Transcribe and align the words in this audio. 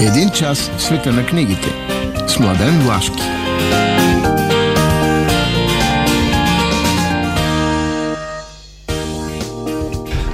Един 0.00 0.30
час 0.30 0.70
в 0.76 0.82
света 0.82 1.12
на 1.12 1.26
книгите. 1.26 1.68
С 2.26 2.38
Младен 2.38 2.80
Влашки. 2.80 3.22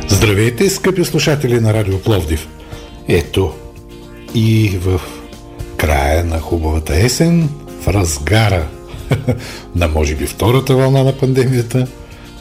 Здравейте, 0.08 0.70
скъпи 0.70 1.04
слушатели 1.04 1.60
на 1.60 1.74
Радио 1.74 1.98
Пловдив. 1.98 2.48
Ето 3.08 3.54
и 4.34 4.78
в 4.80 5.00
края 5.76 6.24
на 6.24 6.40
хубавата 6.40 6.96
есен, 6.96 7.48
в 7.80 7.88
разгара 7.88 8.68
на 9.74 9.88
може 9.88 10.14
би 10.14 10.26
втората 10.26 10.76
вълна 10.76 11.04
на 11.04 11.18
пандемията, 11.18 11.86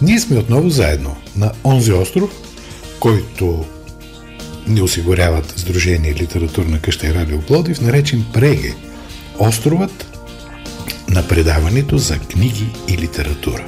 ние 0.02 0.20
сме 0.20 0.38
отново 0.38 0.70
заедно 0.70 1.16
на 1.38 1.52
онзи 1.64 1.94
остров, 1.94 2.30
който 3.00 3.66
ни 4.68 4.82
осигуряват 4.82 5.54
Сдружение 5.60 6.16
Литературна 6.16 6.82
къща 6.82 7.08
и 7.08 7.14
Радио 7.14 7.42
Плодив, 7.42 7.82
наречен 7.82 8.26
Преге. 8.34 8.74
Островът 9.40 10.20
на 11.10 11.28
предаването 11.28 11.98
за 11.98 12.20
книги 12.20 12.68
и 12.88 12.98
литература. 12.98 13.66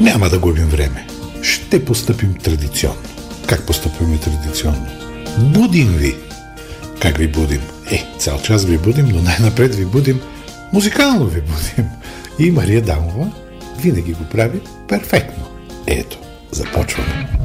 Няма 0.00 0.28
да 0.28 0.38
губим 0.38 0.66
време. 0.66 1.06
Ще 1.42 1.84
постъпим 1.84 2.34
традиционно. 2.34 3.02
Как 3.46 3.66
постъпваме 3.66 4.18
традиционно? 4.18 4.86
Будим 5.38 5.88
ви! 5.88 6.16
Как 7.00 7.18
ви 7.18 7.28
будим? 7.28 7.60
Е, 7.90 8.04
цял 8.18 8.40
час 8.42 8.64
ви 8.64 8.78
будим, 8.78 9.06
но 9.06 9.22
най-напред 9.22 9.74
ви 9.74 9.84
будим, 9.84 10.20
музикално 10.72 11.26
ви 11.26 11.40
будим. 11.40 11.90
И 12.38 12.50
Мария 12.50 12.82
Дамова 12.82 13.32
винаги 13.78 14.12
го 14.12 14.24
прави 14.24 14.60
перфектно. 14.88 15.44
Ето, 15.86 16.18
започваме. 16.50 17.41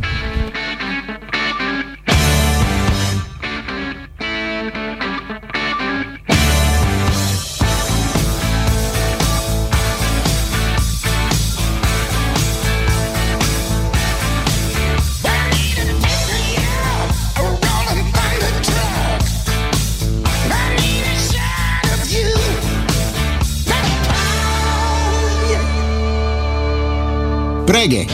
Преге. 27.88 28.07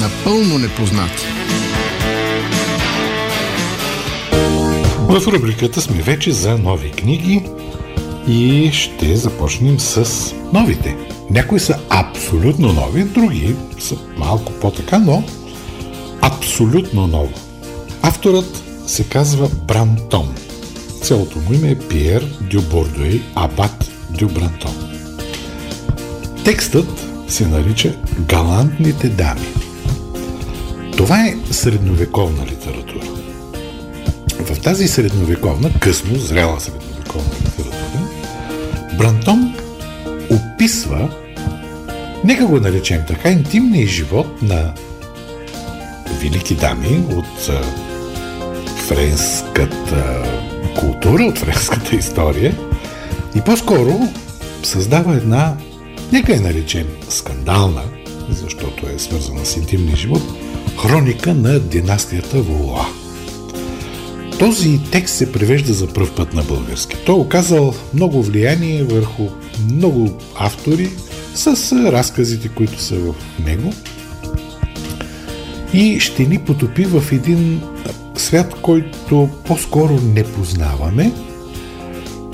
Напълно 0.00 0.58
непознати. 0.58 1.26
В 5.00 5.26
рубриката 5.26 5.80
сме 5.80 6.02
вече 6.02 6.32
за 6.32 6.58
нови 6.58 6.90
книги 6.90 7.42
и 8.28 8.70
ще 8.72 9.16
започнем 9.16 9.80
с 9.80 10.34
новите. 10.52 10.96
Някои 11.30 11.60
са 11.60 11.78
абсолютно 11.90 12.72
нови, 12.72 13.04
други 13.04 13.54
са 13.78 13.96
малко 14.16 14.52
по-така, 14.52 14.98
но 14.98 15.24
абсолютно 16.22 17.06
ново. 17.06 17.32
Авторът 18.02 18.65
се 18.86 19.04
казва 19.04 19.48
Брантон. 19.48 20.34
Цялото 21.02 21.38
му 21.38 21.52
име 21.52 21.70
е 21.70 21.78
Пиер 21.78 22.38
Дю 22.40 22.62
Бордуей 22.62 23.22
Абат 23.34 23.90
Дю 24.10 24.28
Брантон. 24.28 24.74
Текстът 26.44 27.06
се 27.28 27.46
нарича 27.46 27.96
Галантните 28.18 29.08
дами. 29.08 29.46
Това 30.96 31.26
е 31.26 31.36
средновековна 31.50 32.46
литература. 32.46 33.06
В 34.40 34.60
тази 34.60 34.88
средновековна, 34.88 35.70
късно, 35.80 36.18
зрела 36.18 36.60
средновековна 36.60 37.30
литература, 37.46 37.76
Брантон 38.98 39.54
описва, 40.30 41.10
нека 42.24 42.46
го 42.46 42.60
наречем 42.60 43.02
така, 43.08 43.28
интимния 43.28 43.86
живот 43.86 44.42
на 44.42 44.74
велики 46.20 46.54
дами 46.54 47.04
от 47.16 47.50
френската 48.86 50.22
култура, 50.80 51.24
от 51.24 51.38
френската 51.38 51.96
история 51.96 52.58
и 53.36 53.40
по-скоро 53.40 54.00
създава 54.62 55.14
една, 55.14 55.56
нека 56.12 56.32
я 56.32 56.40
наречем 56.40 56.86
скандална, 57.08 57.82
защото 58.30 58.86
е 58.96 58.98
свързана 58.98 59.46
с 59.46 59.56
интимния 59.56 59.96
живот, 59.96 60.22
хроника 60.82 61.34
на 61.34 61.60
династията 61.60 62.42
Волуа. 62.42 62.86
Този 64.38 64.80
текст 64.92 65.14
се 65.14 65.32
превежда 65.32 65.72
за 65.72 65.86
пръв 65.86 66.14
път 66.14 66.34
на 66.34 66.42
български. 66.42 66.96
Той 67.06 67.14
е 67.14 67.18
оказал 67.18 67.74
много 67.94 68.22
влияние 68.22 68.84
върху 68.84 69.28
много 69.72 70.18
автори 70.36 70.90
с 71.34 71.72
разказите, 71.72 72.48
които 72.48 72.82
са 72.82 72.94
в 72.94 73.14
него 73.46 73.72
и 75.72 76.00
ще 76.00 76.22
ни 76.22 76.38
потопи 76.38 76.84
в 76.84 77.12
един 77.12 77.60
свят, 78.20 78.54
който 78.62 79.28
по-скоро 79.46 80.00
не 80.02 80.24
познаваме, 80.24 81.12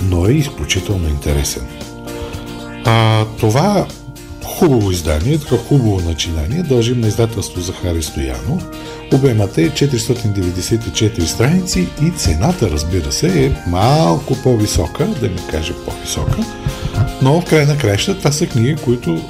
но 0.03 0.27
е 0.27 0.33
изключително 0.33 1.09
интересен. 1.09 1.67
А, 2.85 3.25
това 3.41 3.87
хубаво 4.45 4.91
издание, 4.91 5.39
така 5.39 5.57
хубаво 5.57 6.01
начинание, 6.01 6.63
дължим 6.63 7.01
на 7.01 7.09
издателство 7.09 7.61
Захари 7.61 8.03
Стоянов. 8.03 8.69
Обемът 9.13 9.59
е 9.59 9.71
494 9.71 11.25
страници 11.25 11.89
и 12.03 12.11
цената, 12.11 12.71
разбира 12.71 13.13
се, 13.13 13.45
е 13.47 13.53
малко 13.67 14.37
по-висока, 14.43 15.07
да 15.21 15.29
не 15.29 15.47
кажа 15.51 15.75
по-висока, 15.85 16.39
но 17.23 17.41
в 17.41 17.45
край 17.45 17.67
на 17.67 17.79
краища 17.79 18.19
това 18.19 18.33
са 18.33 18.47
книги, 18.47 18.77
които 18.85 19.21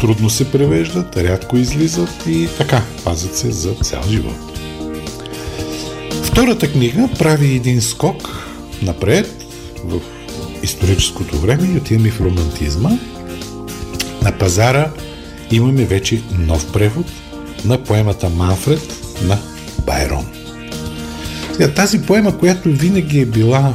трудно 0.00 0.30
се 0.30 0.52
превеждат, 0.52 1.16
рядко 1.16 1.56
излизат 1.56 2.26
и 2.26 2.48
така 2.58 2.82
пазят 3.04 3.36
се 3.36 3.50
за 3.50 3.74
цял 3.74 4.02
живот. 4.08 4.51
Втората 6.22 6.72
книга 6.72 7.08
прави 7.18 7.54
един 7.54 7.80
скок 7.80 8.48
напред 8.82 9.44
в 9.84 10.00
историческото 10.62 11.36
време 11.36 11.68
и 11.74 11.76
отиваме 11.76 12.10
в 12.10 12.20
романтизма. 12.20 12.90
На 14.22 14.32
пазара 14.38 14.90
имаме 15.50 15.84
вече 15.84 16.22
нов 16.38 16.72
превод 16.72 17.06
на 17.64 17.84
поемата 17.84 18.28
Манфред 18.28 18.94
на 19.22 19.38
Байрон. 19.86 20.26
Сега, 21.52 21.74
тази 21.74 22.02
поема, 22.02 22.38
която 22.38 22.68
винаги 22.68 23.20
е 23.20 23.26
била 23.26 23.74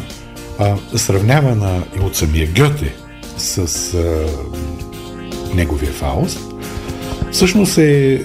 а, 0.60 0.76
сравнявана 0.96 1.84
от 2.02 2.16
самия 2.16 2.48
Гьоте 2.48 2.96
с 3.38 3.58
а, 3.94 4.26
неговия 5.56 5.92
Фауст, 5.92 6.40
всъщност 7.32 7.78
е, 7.78 8.14
е 8.14 8.20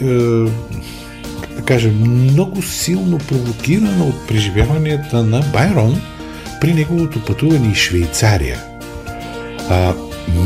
кажем, 1.72 1.98
много 2.02 2.62
силно 2.62 3.18
провокирана 3.18 4.04
от 4.04 4.28
преживяванията 4.28 5.22
на 5.22 5.40
Байрон 5.52 6.00
при 6.60 6.74
неговото 6.74 7.24
пътуване 7.24 7.72
из 7.72 7.78
Швейцария. 7.78 8.60
А, 9.68 9.94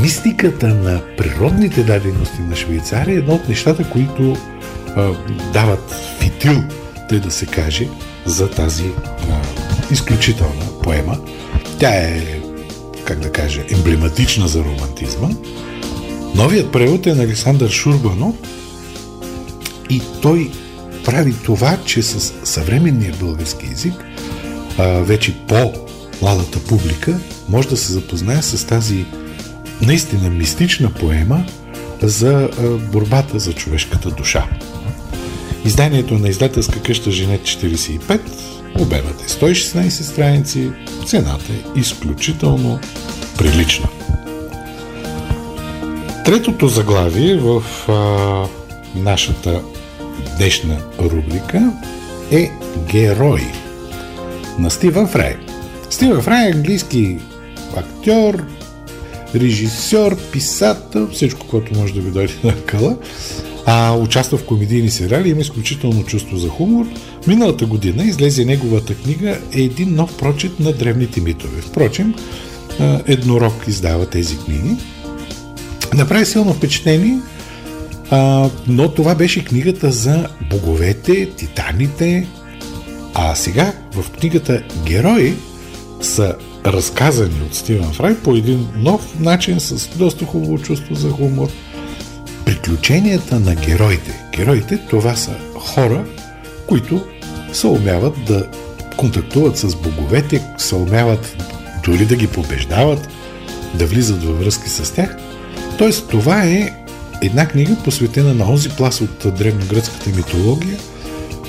мистиката 0.02 0.66
на 0.66 1.00
природните 1.16 1.82
дадености 1.82 2.40
на 2.40 2.56
Швейцария 2.56 3.14
е 3.14 3.18
едно 3.18 3.34
от 3.34 3.48
нещата, 3.48 3.90
които 3.90 4.36
а, 4.96 5.10
дават 5.52 5.94
фитил, 6.18 6.64
тъй 7.08 7.20
да 7.20 7.30
се 7.30 7.46
каже, 7.46 7.88
за 8.24 8.50
тази 8.50 8.86
а, 9.30 9.92
изключителна 9.92 10.64
поема. 10.82 11.18
Тя 11.78 11.90
е, 11.90 12.40
как 13.04 13.20
да 13.20 13.32
кажа, 13.32 13.62
емблематична 13.70 14.48
за 14.48 14.64
романтизма. 14.64 15.28
Новият 16.34 16.72
превод 16.72 17.06
е 17.06 17.14
на 17.14 17.22
Александър 17.22 17.70
Шурбанов 17.70 18.34
и 19.90 20.02
той 20.22 20.50
прави 21.06 21.34
това, 21.44 21.78
че 21.84 22.02
с 22.02 22.32
съвременния 22.44 23.14
български 23.20 23.66
язик 23.66 23.94
вече 24.78 25.34
по-младата 25.48 26.58
публика 26.58 27.18
може 27.48 27.68
да 27.68 27.76
се 27.76 27.92
запознае 27.92 28.42
с 28.42 28.66
тази 28.66 29.04
наистина 29.82 30.30
мистична 30.30 30.90
поема 30.90 31.44
за 32.02 32.48
борбата 32.92 33.38
за 33.38 33.52
човешката 33.52 34.10
душа. 34.10 34.46
Изданието 35.64 36.18
на 36.18 36.28
издателска 36.28 36.82
къща 36.82 37.10
Женет 37.10 37.40
45, 37.40 38.20
обемът 38.78 39.22
е 39.22 39.28
116 39.28 39.88
страници, 39.88 40.70
цената 41.06 41.52
е 41.52 41.80
изключително 41.80 42.80
прилична. 43.38 43.88
Третото 46.24 46.68
заглавие 46.68 47.36
в 47.36 47.62
а, 47.88 48.48
нашата 48.98 49.62
днешна 50.38 50.78
рубрика 51.00 51.72
е 52.32 52.50
Герой 52.92 53.42
на 54.58 54.70
Стивън 54.70 55.08
Фрай. 55.08 55.36
Стивън 55.90 56.22
Фрай 56.22 56.48
е 56.48 56.52
английски 56.52 57.18
актьор, 57.76 58.44
режисьор, 59.34 60.16
писател, 60.32 61.08
всичко, 61.12 61.46
което 61.46 61.78
може 61.78 61.94
да 61.94 62.00
ви 62.00 62.10
дойде 62.10 62.34
на 62.44 62.56
къла. 62.56 62.96
А, 63.66 63.96
участва 63.96 64.38
в 64.38 64.44
комедийни 64.44 64.90
сериали, 64.90 65.28
има 65.28 65.40
изключително 65.40 66.04
чувство 66.04 66.36
за 66.36 66.48
хумор. 66.48 66.86
Миналата 67.26 67.66
година 67.66 68.04
излезе 68.04 68.44
неговата 68.44 68.94
книга 68.94 69.38
е 69.52 69.60
един 69.60 69.94
нов 69.94 70.16
прочит 70.16 70.60
на 70.60 70.72
древните 70.72 71.20
митове. 71.20 71.60
Впрочем, 71.60 72.14
Еднорог 73.06 73.64
издава 73.68 74.06
тези 74.06 74.38
книги. 74.38 74.76
Направи 75.94 76.26
силно 76.26 76.54
впечатление, 76.54 77.18
а, 78.10 78.50
но 78.66 78.88
това 78.88 79.14
беше 79.14 79.44
книгата 79.44 79.92
за 79.92 80.28
боговете, 80.50 81.30
титаните. 81.36 82.26
А 83.14 83.34
сега 83.34 83.72
в 83.92 84.10
книгата 84.10 84.62
Герои 84.84 85.34
са 86.00 86.34
разказани 86.66 87.42
от 87.46 87.54
Стивен 87.54 87.92
Фрай 87.92 88.16
по 88.16 88.34
един 88.34 88.68
нов 88.76 89.20
начин 89.20 89.60
с 89.60 89.88
доста 89.96 90.24
хубаво 90.24 90.58
чувство 90.58 90.94
за 90.94 91.10
хумор. 91.10 91.48
Приключенията 92.44 93.40
на 93.40 93.54
героите. 93.54 94.22
Героите 94.36 94.78
това 94.90 95.16
са 95.16 95.32
хора, 95.54 96.04
които 96.66 97.04
се 97.52 97.66
умяват 97.66 98.14
да 98.26 98.46
контактуват 98.96 99.56
с 99.56 99.76
боговете, 99.76 100.42
се 100.58 100.74
умяват 100.74 101.36
дори 101.84 102.06
да 102.06 102.16
ги 102.16 102.26
побеждават, 102.26 103.08
да 103.74 103.86
влизат 103.86 104.24
във 104.24 104.38
връзки 104.38 104.68
с 104.68 104.94
тях. 104.94 105.16
Тоест, 105.78 106.08
това 106.08 106.44
е 106.44 106.85
една 107.26 107.48
книга 107.48 107.76
посветена 107.84 108.34
на 108.34 108.50
онзи 108.50 108.68
плас 108.68 109.00
от 109.00 109.34
древногръцката 109.38 110.10
митология, 110.10 110.78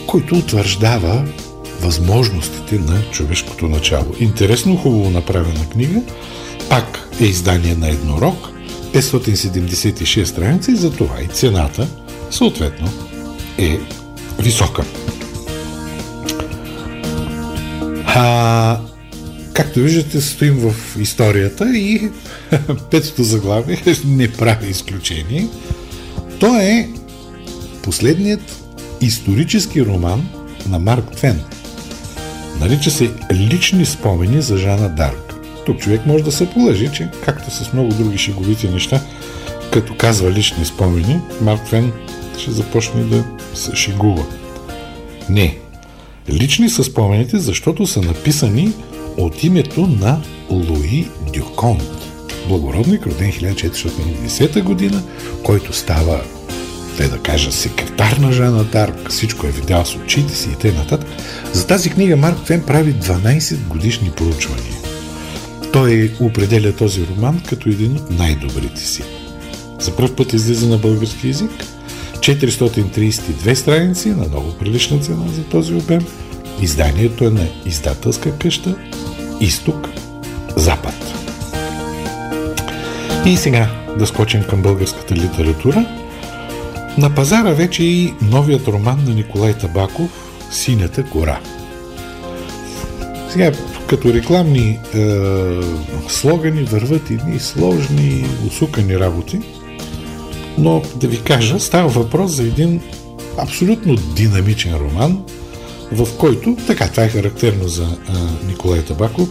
който 0.08 0.36
утвърждава 0.36 1.26
възможностите 1.82 2.80
на 2.80 3.02
човешкото 3.12 3.68
начало. 3.68 4.14
Интересно, 4.20 4.78
хубаво 4.78 5.10
направена 5.10 5.70
книга, 5.70 6.02
пак 6.70 7.10
е 7.22 7.26
издание 7.26 7.76
на 7.76 7.90
еднорог, 7.90 8.50
576 8.94 10.24
страници 10.24 10.72
и 10.72 10.76
затова 10.76 11.22
и 11.22 11.28
цената 11.28 11.88
съответно 12.32 12.90
е 13.58 13.80
висока. 14.40 14.84
А, 18.06 18.80
както 19.68 19.80
виждате, 19.80 20.22
стоим 20.22 20.56
в 20.56 20.98
историята 21.00 21.78
и 21.78 22.10
петото 22.92 23.24
заглавие 23.24 23.78
не 24.06 24.32
прави 24.32 24.70
изключение. 24.70 25.48
То 26.40 26.56
е 26.56 26.90
последният 27.84 28.64
исторически 29.02 29.86
роман 29.86 30.30
на 30.70 30.80
Марк 30.80 31.12
Твен. 31.12 31.42
Нарича 32.60 32.92
се 32.92 33.12
Лични 33.34 33.86
спомени 33.86 34.42
за 34.42 34.58
Жана 34.58 34.90
Дарк. 34.90 35.34
Тук 35.66 35.80
човек 35.80 36.06
може 36.06 36.24
да 36.24 36.32
се 36.32 36.50
положи, 36.50 36.90
че 36.94 37.10
както 37.26 37.52
с 37.52 37.74
много 37.74 37.94
други 37.94 38.18
шеговити 38.18 38.70
неща, 38.70 39.02
като 39.74 39.96
казва 39.96 40.32
лични 40.32 40.66
спомени, 40.66 41.20
Марк 41.42 41.66
Твен 41.66 41.92
ще 42.38 42.52
започне 42.52 43.04
да 43.04 43.24
се 43.54 43.76
шегува. 43.76 44.26
Не. 45.30 45.58
Лични 46.30 46.70
са 46.70 46.84
спомените, 46.84 47.40
защото 47.40 47.88
са 47.88 48.02
написани 48.02 48.74
от 49.18 49.44
името 49.44 49.88
на 49.88 50.22
Луи 50.50 51.08
Дюконт, 51.34 51.84
благородник, 52.48 53.06
роден 53.06 53.32
1410 53.32 54.64
година, 54.64 55.04
който 55.44 55.74
става, 55.74 56.22
те 56.98 57.08
да 57.08 57.18
кажа, 57.18 57.52
секретар 57.52 58.18
на 58.18 58.32
Жана 58.32 58.64
Дарк, 58.64 59.10
всичко 59.10 59.48
е 59.48 59.52
видял 59.52 59.86
с 59.86 59.96
очите 59.96 60.36
си 60.36 60.50
и 60.50 60.56
т.н. 60.56 61.00
За 61.54 61.68
тази 61.68 61.90
книга 61.90 62.18
Марк 62.18 62.44
Твен 62.44 62.64
прави 62.68 62.94
12 62.94 63.68
годишни 63.68 64.12
проучвания. 64.12 64.74
Той 65.74 66.12
определя 66.20 66.76
този 66.76 67.08
роман 67.08 67.42
като 67.50 67.70
един 67.70 67.96
от 67.96 68.12
най-добрите 68.12 68.82
си. 68.82 69.04
За 69.80 69.96
първ 69.96 70.16
път 70.16 70.34
излиза 70.34 70.68
на 70.68 70.78
български 70.78 71.28
язик, 71.28 71.52
432 72.20 73.54
страници 73.54 74.10
на 74.10 74.28
много 74.28 74.54
прилична 74.60 75.00
цена 75.00 75.26
за 75.36 75.44
този 75.44 75.74
обем. 75.74 76.06
Изданието 76.62 77.24
е 77.24 77.30
на 77.30 77.48
издателска 77.66 78.38
къща 78.38 78.76
изток, 79.42 79.88
запад. 80.56 80.94
И 83.26 83.38
сега 83.38 83.70
да 84.00 84.08
скочим 84.08 84.44
към 84.44 84.62
българската 84.62 85.16
литература. 85.16 85.86
На 86.98 87.16
пазара 87.16 87.52
вече 87.52 87.84
и 87.84 88.14
новият 88.22 88.68
роман 88.68 89.04
на 89.08 89.14
Николай 89.14 89.54
Табаков 89.54 90.10
«Синята 90.52 91.04
гора». 91.04 91.40
Сега, 93.30 93.52
като 93.90 94.14
рекламни 94.14 94.70
е, 94.70 94.80
слогани 96.08 96.64
върват 96.64 97.12
едни 97.12 97.40
сложни, 97.40 98.26
усукани 98.48 99.00
работи, 99.00 99.40
но 100.58 100.82
да 100.96 101.08
ви 101.08 101.22
кажа, 101.22 101.60
става 101.60 101.88
въпрос 101.88 102.32
за 102.32 102.44
един 102.44 102.82
абсолютно 103.38 103.96
динамичен 103.96 104.76
роман– 104.76 105.24
в 105.92 106.18
който, 106.18 106.58
така 106.68 106.88
това 106.88 107.04
е 107.04 107.10
характерно 107.10 107.68
за 107.68 107.84
а, 107.84 108.48
Николай 108.48 108.86
Табаков, 108.86 109.30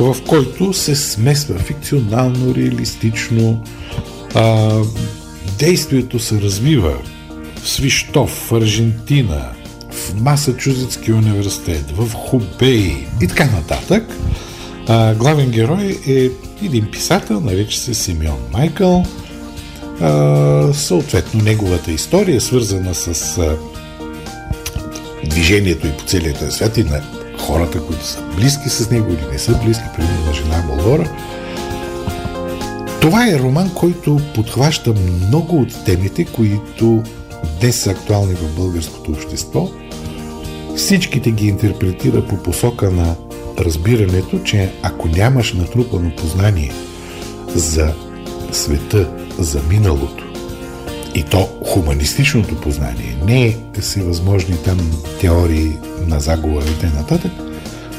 в 0.00 0.16
който 0.28 0.72
се 0.72 0.96
смесва 0.96 1.58
фикционално, 1.58 2.54
реалистично, 2.54 3.62
а, 4.34 4.70
действието 5.58 6.18
се 6.18 6.40
развива 6.40 6.96
в 7.62 7.68
Свищов, 7.68 8.30
в 8.30 8.52
Аржентина, 8.52 9.48
в 9.90 10.14
Масачузетския 10.14 11.16
университет, 11.16 11.84
в 11.96 12.14
Хубей 12.14 13.06
и 13.22 13.28
така 13.28 13.44
нататък. 13.44 14.16
А, 14.88 15.14
главен 15.14 15.50
герой 15.50 15.98
е 16.06 16.30
един 16.64 16.90
писател, 16.90 17.40
нарича 17.40 17.78
се 17.78 17.94
Симеон 17.94 18.40
Майкъл. 18.52 19.04
А, 20.00 20.72
съответно, 20.72 21.42
неговата 21.42 21.92
история 21.92 22.36
е 22.36 22.40
свързана 22.40 22.94
с 22.94 23.38
а, 23.38 23.56
движението 25.24 25.86
и 25.86 25.92
по 25.92 26.04
целия 26.04 26.34
този 26.34 26.52
свят 26.52 26.76
и 26.76 26.84
на 26.84 27.02
хората, 27.38 27.80
които 27.86 28.06
са 28.06 28.22
близки 28.36 28.68
с 28.68 28.90
него 28.90 29.12
или 29.12 29.32
не 29.32 29.38
са 29.38 29.58
близки, 29.64 29.84
примерно 29.96 30.26
на 30.26 30.34
жена 30.34 30.64
Молдора. 30.66 31.10
Това 33.00 33.28
е 33.28 33.38
роман, 33.38 33.70
който 33.74 34.20
подхваща 34.34 34.94
много 35.26 35.60
от 35.60 35.84
темите, 35.84 36.24
които 36.24 37.02
днес 37.60 37.80
са 37.80 37.90
актуални 37.90 38.34
в 38.34 38.56
българското 38.56 39.10
общество. 39.10 39.68
Всичките 40.76 41.30
ги 41.30 41.46
интерпретира 41.46 42.26
по 42.26 42.42
посока 42.42 42.90
на 42.90 43.14
разбирането, 43.58 44.38
че 44.44 44.72
ако 44.82 45.08
нямаш 45.08 45.52
натрупано 45.52 46.16
познание 46.16 46.72
за 47.54 47.94
света, 48.52 49.10
за 49.38 49.62
миналото, 49.62 50.29
и 51.14 51.22
то 51.22 51.48
хуманистичното 51.66 52.60
познание, 52.60 53.16
не 53.26 53.56
всевъзможни 53.80 54.56
там 54.64 54.78
теории 55.20 55.72
на 56.06 56.20
заговора 56.20 56.64
и 56.64 56.80
т.н., 56.80 57.18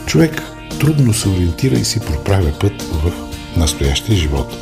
човек 0.06 0.44
трудно 0.80 1.14
се 1.14 1.30
ориентира 1.30 1.76
и 1.76 1.86
си 1.86 2.00
проправя 2.00 2.52
път 2.60 2.82
в 2.82 3.12
настоящия 3.58 4.18
живот. 4.18 4.58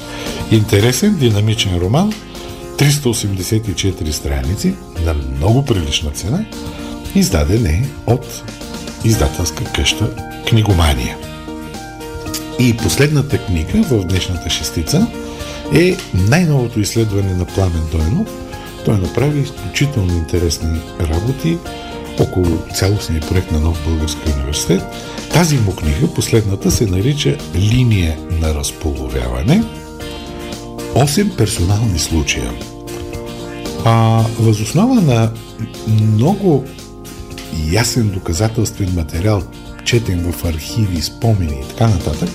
Интересен, 0.51 1.15
динамичен 1.15 1.77
роман, 1.77 2.13
384 2.77 4.11
страници 4.11 4.73
на 5.05 5.13
много 5.13 5.65
прилична 5.65 6.11
цена, 6.11 6.45
издаден 7.15 7.65
е 7.65 7.89
от 8.07 8.43
издателска 9.03 9.63
къща 9.63 10.09
Книгомания. 10.47 11.17
И 12.59 12.77
последната 12.77 13.45
книга 13.45 13.83
в 13.83 14.05
днешната 14.05 14.49
шестица– 14.49 15.07
е 15.73 15.97
най-новото 16.13 16.79
изследване 16.79 17.33
на 17.33 17.45
Пламен 17.45 17.83
Дойнов. 17.91 18.27
Той 18.85 18.97
направи 18.97 19.39
изключително 19.39 20.13
интересни 20.13 20.79
работи 20.99 21.57
около 22.19 22.57
цялостния 22.73 23.21
проект 23.21 23.51
на 23.51 23.59
Нов 23.59 23.83
Български 23.87 24.31
университет. 24.35 24.81
Тази 25.33 25.57
му 25.57 25.75
книга, 25.75 26.13
последната, 26.15 26.71
се 26.71 26.85
нарича 26.85 27.37
Линия 27.55 28.17
на 28.41 28.55
разполовяване. 28.55 29.63
8 30.93 31.35
персонални 31.35 31.99
случая. 31.99 32.51
А, 33.85 34.23
възоснова 34.39 35.01
на 35.01 35.31
много 35.87 36.65
ясен 37.71 38.09
доказателствен 38.09 38.93
материал, 38.95 39.43
четен 39.85 40.31
в 40.31 40.45
архиви, 40.45 41.01
спомени 41.01 41.61
и 41.63 41.67
така 41.69 41.87
нататък, 41.87 42.29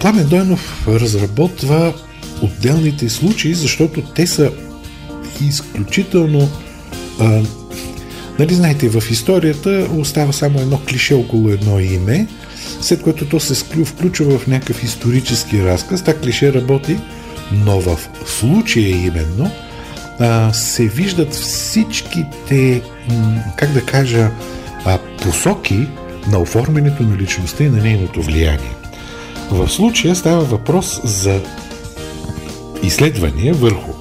Пламен 0.00 0.26
Дойнов 0.28 0.86
разработва 0.88 1.92
отделните 2.42 3.08
случаи, 3.08 3.54
защото 3.54 4.02
те 4.02 4.26
са 4.26 4.50
изключително. 5.48 6.48
А, 7.20 7.42
нали 8.38 8.54
знаете, 8.54 8.88
в 8.88 9.10
историята 9.10 9.88
остава 9.96 10.32
само 10.32 10.60
едно 10.60 10.78
клише 10.88 11.14
около 11.14 11.48
едно 11.48 11.80
име, 11.80 12.26
след 12.80 13.02
което 13.02 13.28
то 13.28 13.40
се 13.40 13.54
включва 13.84 14.38
в 14.38 14.46
някакъв 14.46 14.84
исторически 14.84 15.64
разказ. 15.64 16.04
Та 16.04 16.18
клише 16.18 16.52
работи, 16.52 16.96
но 17.52 17.80
в 17.80 17.98
случая 18.26 18.90
именно 18.90 19.50
а, 20.20 20.52
се 20.52 20.86
виждат 20.86 21.34
всичките, 21.34 22.82
как 23.56 23.72
да 23.72 23.80
кажа, 23.80 24.30
а, 24.84 24.98
посоки 25.22 25.86
на 26.30 26.38
оформянето 26.38 27.02
на 27.02 27.16
личността 27.16 27.64
и 27.64 27.68
на 27.68 27.82
нейното 27.82 28.22
влияние. 28.22 28.83
В 29.50 29.68
случая 29.68 30.16
става 30.16 30.44
въпрос 30.44 31.00
за 31.04 31.40
изследвания 32.82 33.54
върху 33.54 33.92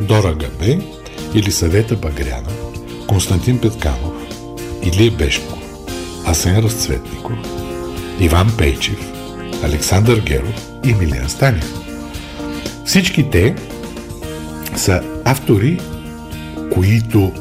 Дора 0.00 0.34
Габе 0.34 0.78
или 1.34 1.52
Съвета 1.52 1.96
Багряна, 1.96 2.50
Константин 3.06 3.60
Петканов, 3.60 4.12
Илия 4.82 5.10
Бешков, 5.10 5.58
Асен 6.26 6.58
Разцветников, 6.58 7.36
Иван 8.20 8.52
Пейчев, 8.58 9.12
Александър 9.62 10.20
Геров 10.20 10.70
и 10.84 10.94
Милиан 10.94 11.28
Станев. 11.28 11.74
Всички 12.84 13.30
те 13.30 13.56
са 14.76 15.02
автори, 15.24 15.80
които 16.72 17.32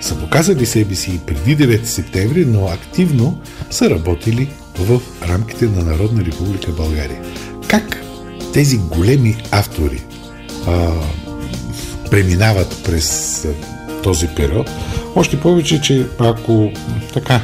са 0.00 0.14
доказали 0.14 0.66
себе 0.66 0.94
си 0.94 1.10
и 1.10 1.18
преди 1.18 1.56
9 1.56 1.84
септември, 1.84 2.44
но 2.44 2.66
активно 2.66 3.40
са 3.70 3.90
работили 3.90 4.48
в 4.78 5.00
рамките 5.28 5.66
на 5.66 5.84
Народна 5.84 6.24
република 6.24 6.72
България. 6.72 7.22
Как 7.68 8.02
тези 8.52 8.78
големи 8.78 9.36
автори 9.50 10.02
а, 10.66 10.90
преминават 12.10 12.82
през 12.84 13.46
този 14.02 14.28
период? 14.28 14.70
Още 15.14 15.40
повече, 15.40 15.80
че 15.80 16.06
ако 16.18 16.72
така 17.12 17.40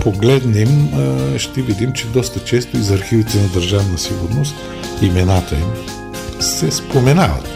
погледнем, 0.00 0.88
а, 0.94 1.38
ще 1.38 1.62
видим, 1.62 1.92
че 1.92 2.06
доста 2.06 2.44
често 2.44 2.76
из 2.76 2.90
архивите 2.90 3.38
на 3.38 3.48
Държавна 3.48 3.98
сигурност 3.98 4.54
имената 5.02 5.54
им 5.54 5.70
се 6.40 6.70
споменават. 6.70 7.48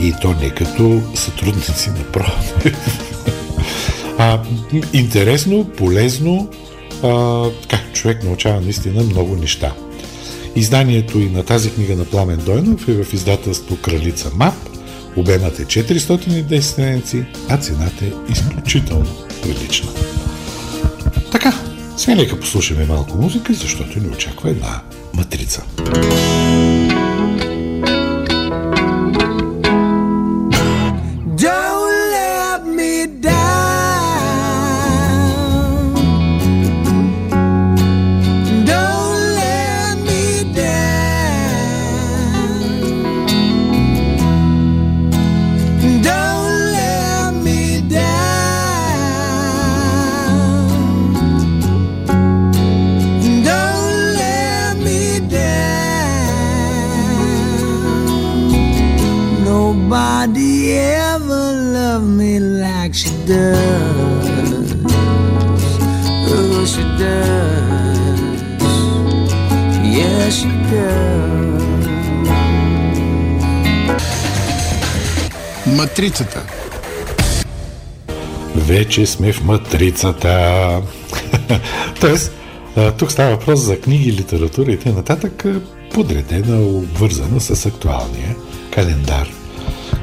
И 0.00 0.14
то 0.20 0.34
не 0.42 0.50
като 0.50 1.02
сътрудници 1.14 1.90
на 1.90 2.04
Проданев. 2.12 2.54
А, 4.18 4.42
интересно, 4.92 5.64
полезно, 5.64 6.48
а, 7.02 7.44
така, 7.62 7.83
човек 8.04 8.24
научава 8.24 8.60
наистина 8.60 9.02
много 9.02 9.36
неща. 9.36 9.72
Изданието 10.56 11.18
и 11.18 11.30
на 11.30 11.44
тази 11.44 11.70
книга 11.70 11.96
на 11.96 12.04
Пламен 12.04 12.38
Дойнов 12.38 12.88
е 12.88 13.04
в 13.04 13.14
издателство 13.14 13.76
Кралица 13.76 14.30
МАП. 14.34 14.54
Обемът 15.16 15.60
е 15.60 15.64
410 15.64 16.60
страници, 16.60 17.24
а 17.48 17.56
цената 17.56 18.04
е 18.04 18.32
изключително 18.32 19.06
прилична. 19.42 19.90
Така, 21.32 21.54
сега 21.96 22.14
нека 22.14 22.40
послушаме 22.40 22.84
малко 22.84 23.18
музика, 23.18 23.54
защото 23.54 24.00
ни 24.00 24.08
очаква 24.08 24.50
една 24.50 24.82
матрица. 25.14 25.62
Матрицата. 75.66 76.42
Вече 78.54 79.06
сме 79.06 79.32
в 79.32 79.44
матрицата. 79.44 80.82
Тоест, 82.00 82.32
тук 82.98 83.12
става 83.12 83.30
въпрос 83.30 83.60
за 83.60 83.80
книги, 83.80 84.12
литература 84.12 84.72
и 84.72 84.78
т.н. 84.78 85.20
подредена, 85.94 86.62
обвързана 86.62 87.40
с 87.40 87.66
актуалния 87.66 88.36
календар. 88.70 89.28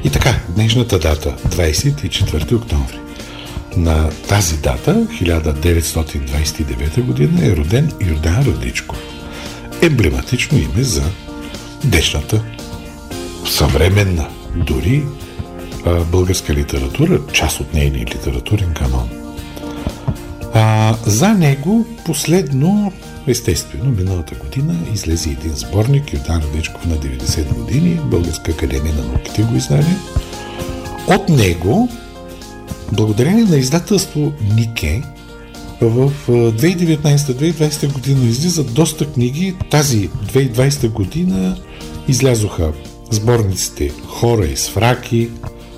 И 0.04 0.10
така, 0.10 0.34
днешната 0.48 0.98
дата, 0.98 1.36
24 1.48 2.56
октомври. 2.56 3.11
На 3.76 4.10
тази 4.28 4.56
дата, 4.56 4.94
1929 4.94 7.02
година, 7.02 7.46
е 7.46 7.56
роден 7.56 7.92
Йордан 8.00 8.44
Радичков. 8.46 8.98
Емблематично 9.82 10.58
име 10.58 10.82
за 10.82 11.02
днешната 11.84 12.44
съвременна, 13.46 14.28
дори 14.56 15.04
българска 16.10 16.54
литература, 16.54 17.20
част 17.32 17.60
от 17.60 17.74
нейния 17.74 18.06
литературен 18.06 18.74
канон. 18.74 19.10
А, 20.54 20.94
за 21.06 21.28
него 21.28 21.86
последно, 22.06 22.92
естествено, 23.26 23.90
миналата 23.90 24.34
година 24.34 24.74
излезе 24.94 25.30
един 25.30 25.52
сборник, 25.52 26.12
Йордан 26.12 26.42
Радичков 26.42 26.86
на 26.86 26.96
90 26.96 27.54
години, 27.54 28.00
Българска 28.04 28.52
академия 28.52 28.94
на 28.94 29.02
науките 29.02 29.42
го 29.42 29.56
издаде. 29.56 29.96
От 31.08 31.28
него, 31.28 31.88
благодарение 32.92 33.44
на 33.44 33.56
издателство 33.56 34.32
Нике, 34.56 35.02
в 35.80 36.12
2019-2020 36.28 37.92
година 37.92 38.24
излизат 38.24 38.74
доста 38.74 39.12
книги. 39.12 39.54
Тази 39.70 40.08
2020 40.08 40.88
година 40.88 41.56
излязоха 42.08 42.72
сборниците 43.10 43.92
Хора 44.06 44.46
и 44.46 44.56
свраки, 44.56 45.30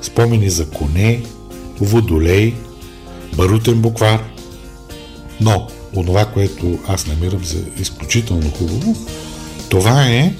спомени 0.02 0.50
за 0.50 0.66
коне, 0.70 1.22
водолей, 1.80 2.54
барутен 3.36 3.82
буквар. 3.82 4.22
Но, 5.40 5.68
онова, 5.96 6.24
което 6.24 6.78
аз 6.88 7.06
намирам 7.06 7.44
за 7.44 7.58
изключително 7.80 8.50
хубаво, 8.50 8.96
това 9.68 10.06
е 10.06 10.34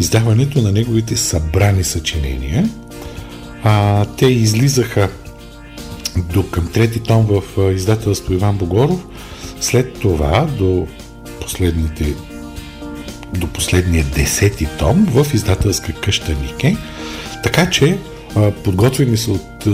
издаването 0.00 0.62
на 0.62 0.72
неговите 0.72 1.16
събрани 1.16 1.84
съчинения. 1.84 2.70
А, 3.64 4.04
те 4.04 4.26
излизаха 4.26 5.08
до 6.16 6.50
към 6.50 6.66
трети 6.66 7.00
том 7.00 7.26
в 7.26 7.72
издателство 7.74 8.32
Иван 8.32 8.56
Богоров. 8.56 9.06
След 9.60 9.98
това 9.98 10.48
до 10.58 10.86
последните 11.40 12.14
до 13.34 13.46
последния 13.46 14.04
десети 14.04 14.68
том 14.78 15.06
в 15.10 15.26
издателска 15.34 15.92
къща 15.92 16.34
Нике. 16.42 16.76
Така 17.42 17.70
че 17.70 17.98
подготвени 18.64 19.16
са 19.16 19.32
от 19.32 19.66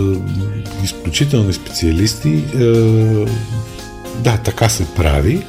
изключителни 0.83 1.53
специалисти. 1.53 2.43
Да, 4.23 4.37
така 4.37 4.69
се 4.69 4.85
прави. 4.95 5.45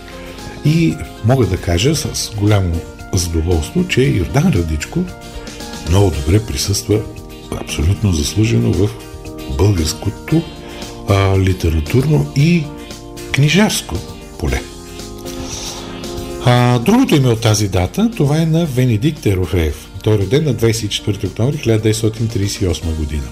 И 0.64 0.96
мога 1.24 1.46
да 1.46 1.56
кажа 1.56 1.94
с 1.94 2.32
голямо 2.36 2.74
задоволство, 3.12 3.88
че 3.88 4.02
Йордан 4.02 4.52
Радичко 4.52 5.04
много 5.88 6.10
добре 6.10 6.46
присъства 6.46 7.00
абсолютно 7.60 8.12
заслужено 8.12 8.72
в 8.72 8.88
българското 9.58 10.42
а, 11.10 11.38
литературно 11.38 12.32
и 12.36 12.64
книжарско 13.32 13.94
поле. 14.38 14.62
А, 16.44 16.78
другото 16.78 17.16
име 17.16 17.28
от 17.28 17.40
тази 17.40 17.68
дата, 17.68 18.10
това 18.16 18.42
е 18.42 18.46
на 18.46 18.66
Венедикт 18.66 19.26
Ерофеев. 19.26 19.88
Той 20.02 20.14
е 20.14 20.18
роден 20.18 20.44
на 20.44 20.54
24 20.54 21.26
октомври 21.26 21.56
1938 21.56 22.96
година. 22.96 23.28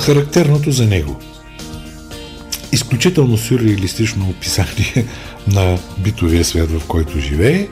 Характерното 0.00 0.70
за 0.70 0.86
него. 0.86 1.16
Изключително 2.72 3.36
сюрреалистично 3.36 4.28
описание 4.28 5.06
на 5.46 5.78
битовия 5.98 6.44
свят, 6.44 6.70
в 6.70 6.86
който 6.86 7.18
живее. 7.18 7.68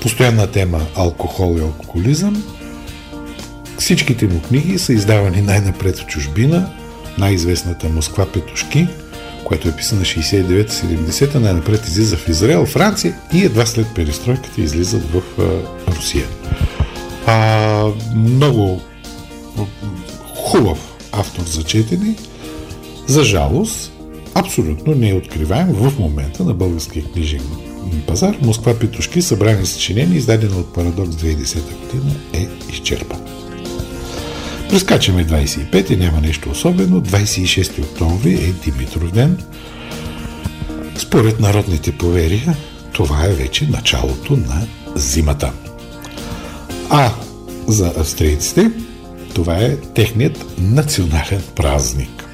Постоянна 0.00 0.46
тема 0.46 0.80
алкохол 0.94 1.56
и 1.58 1.60
алкохолизъм. 1.60 2.44
Всичките 3.84 4.26
му 4.26 4.42
книги 4.42 4.78
са 4.78 4.92
издавани 4.92 5.42
най-напред 5.42 5.98
в 5.98 6.06
чужбина, 6.06 6.70
най-известната 7.18 7.88
Москва 7.88 8.26
Петушки– 8.32 8.88
което 9.44 9.68
е 9.68 9.76
писано 9.76 10.00
на 10.00 10.06
69-70, 10.06 11.34
най-напред 11.34 11.86
излиза 11.86 12.16
в 12.16 12.28
Израел, 12.28 12.66
Франция 12.66 13.16
и 13.34 13.44
едва 13.44 13.66
след 13.66 13.86
перестройката 13.94 14.60
излизат 14.60 15.02
в 15.10 15.22
а, 15.38 15.92
Русия. 15.96 16.26
А, 17.26 17.88
много 18.16 18.80
хубав 20.34 20.94
автор 21.12 21.42
за 21.42 21.62
четене. 21.62 22.16
За 23.06 23.24
жалост, 23.24 23.92
абсолютно 24.34 24.94
не 24.94 25.10
е 25.10 25.14
откриваем 25.14 25.68
в 25.72 25.98
момента 25.98 26.44
на 26.44 26.54
българския 26.54 27.04
книжен 27.04 27.42
пазар. 28.06 28.36
Москва 28.42 28.78
Петушки, 28.78 29.22
събрани 29.22 29.66
съчинения, 29.66 30.16
издадено 30.16 30.58
от 30.58 30.74
Парадокс 30.74 31.16
2010 31.16 31.54
година, 31.54 32.14
е 32.32 32.48
изчерпан. 32.72 33.33
Прескачаме 34.70 35.26
25 35.26 35.90
и 35.90 35.96
няма 35.96 36.20
нещо 36.20 36.50
особено. 36.50 37.02
26 37.02 37.82
октомври 37.82 38.34
е 38.34 38.70
Димитров 38.70 39.12
ден. 39.12 39.38
Според 40.96 41.40
народните 41.40 41.92
поверия, 41.92 42.56
това 42.92 43.24
е 43.24 43.32
вече 43.32 43.66
началото 43.66 44.36
на 44.36 44.66
зимата. 44.96 45.52
А 46.90 47.10
за 47.66 47.92
австрийците 47.96 48.70
това 49.34 49.56
е 49.56 49.76
техният 49.76 50.44
национален 50.58 51.42
празник. 51.54 52.24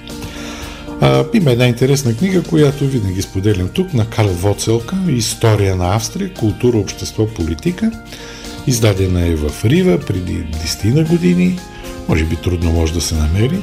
А, 1.00 1.24
има 1.34 1.50
една 1.50 1.66
интересна 1.66 2.16
книга, 2.16 2.42
която 2.42 2.86
винаги 2.86 3.22
споделям 3.22 3.68
тук, 3.68 3.94
на 3.94 4.06
Карл 4.06 4.28
Воцелка 4.28 4.96
«История 5.08 5.76
на 5.76 5.94
Австрия. 5.94 6.34
Култура, 6.34 6.78
общество, 6.78 7.26
политика». 7.26 7.90
Издадена 8.66 9.26
е 9.26 9.34
в 9.34 9.64
Рива 9.64 10.00
преди 10.00 10.44
10 10.44 10.94
на 10.94 11.04
години. 11.04 11.58
Може 12.10 12.24
би 12.24 12.36
трудно 12.36 12.72
може 12.72 12.92
да 12.92 13.00
се 13.00 13.14
намери. 13.14 13.62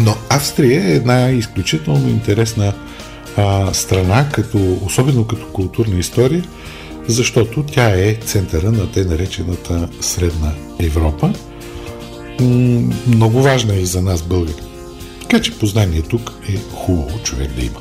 Но 0.00 0.14
Австрия 0.28 0.84
е 0.84 0.94
една 0.94 1.30
изключително 1.30 2.08
интересна 2.08 2.72
а, 3.36 3.74
страна, 3.74 4.28
като, 4.32 4.78
особено 4.84 5.26
като 5.26 5.46
културна 5.46 5.98
история, 5.98 6.44
защото 7.08 7.62
тя 7.62 7.88
е 7.90 8.14
центъра 8.14 8.72
на 8.72 8.92
те 8.92 9.04
наречената 9.04 9.88
Средна 10.00 10.52
Европа. 10.80 11.32
М- 12.40 12.94
много 13.06 13.42
важна 13.42 13.74
е 13.74 13.80
и 13.80 13.86
за 13.86 14.02
нас 14.02 14.22
българи. 14.22 14.62
Така 15.20 15.42
че 15.42 15.58
познание 15.58 16.02
тук 16.02 16.32
е 16.48 16.56
хубаво 16.74 17.18
човек 17.18 17.50
да 17.52 17.62
има. 17.62 17.80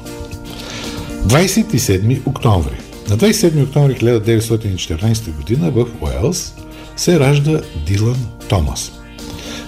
27 1.28 2.28
октомври. 2.28 2.78
На 3.10 3.18
27 3.18 3.64
октомври 3.64 3.96
1914 3.96 5.26
г. 5.26 5.72
в 5.72 5.88
Уелс 6.02 6.54
се 6.96 7.20
ражда 7.20 7.62
Дилан 7.86 8.28
Томас. 8.50 9.05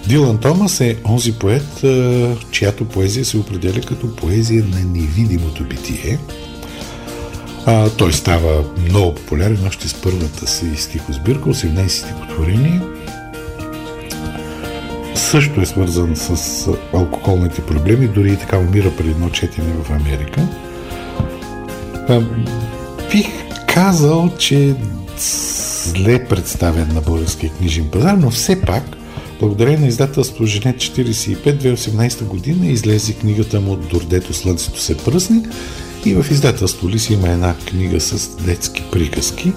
Дилан 0.07 0.37
Томас 0.37 0.81
е 0.81 0.97
онзи 1.05 1.31
поет, 1.31 1.83
чиято 2.51 2.85
поезия 2.85 3.25
се 3.25 3.37
определя 3.37 3.81
като 3.81 4.15
поезия 4.15 4.65
на 4.65 4.79
невидимото 4.79 5.63
битие. 5.63 6.19
А, 7.65 7.89
той 7.89 8.13
става 8.13 8.63
много 8.89 9.15
популярен 9.15 9.67
още 9.67 9.87
с 9.87 9.93
първата 9.93 10.47
си 10.47 10.75
стихосбирка, 10.75 11.49
18 11.49 11.87
стихотворения. 11.87 12.83
Също 15.15 15.61
е 15.61 15.65
свързан 15.65 16.15
с 16.15 16.67
алкохолните 16.93 17.65
проблеми, 17.65 18.07
дори 18.07 18.31
и 18.31 18.37
така 18.37 18.57
умира 18.57 18.91
при 18.97 19.07
едно 19.07 19.29
четене 19.29 19.73
в 19.83 19.91
Америка. 19.91 20.47
А, 22.09 22.21
бих 23.11 23.27
казал, 23.67 24.29
че 24.37 24.75
зле 25.17 26.25
представен 26.25 26.87
на 26.93 27.01
българския 27.01 27.51
книжен 27.51 27.89
пазар, 27.91 28.13
но 28.13 28.29
все 28.29 28.61
пак 28.61 28.83
Благодарение 29.39 29.77
на 29.77 29.87
издателство 29.87 30.45
Жене 30.45 30.73
45 30.73 31.37
2018 31.37 32.23
година 32.23 32.67
излезе 32.67 33.13
книгата 33.13 33.61
му 33.61 33.75
Дордето 33.75 34.33
слънцето 34.33 34.81
се 34.81 34.97
пръсни 34.97 35.41
и 36.05 36.13
в 36.13 36.25
издателство 36.31 36.89
ли 36.89 36.99
си 36.99 37.13
има 37.13 37.29
една 37.29 37.55
книга 37.55 38.01
с 38.01 38.35
детски 38.35 38.83
приказки. 38.91 39.51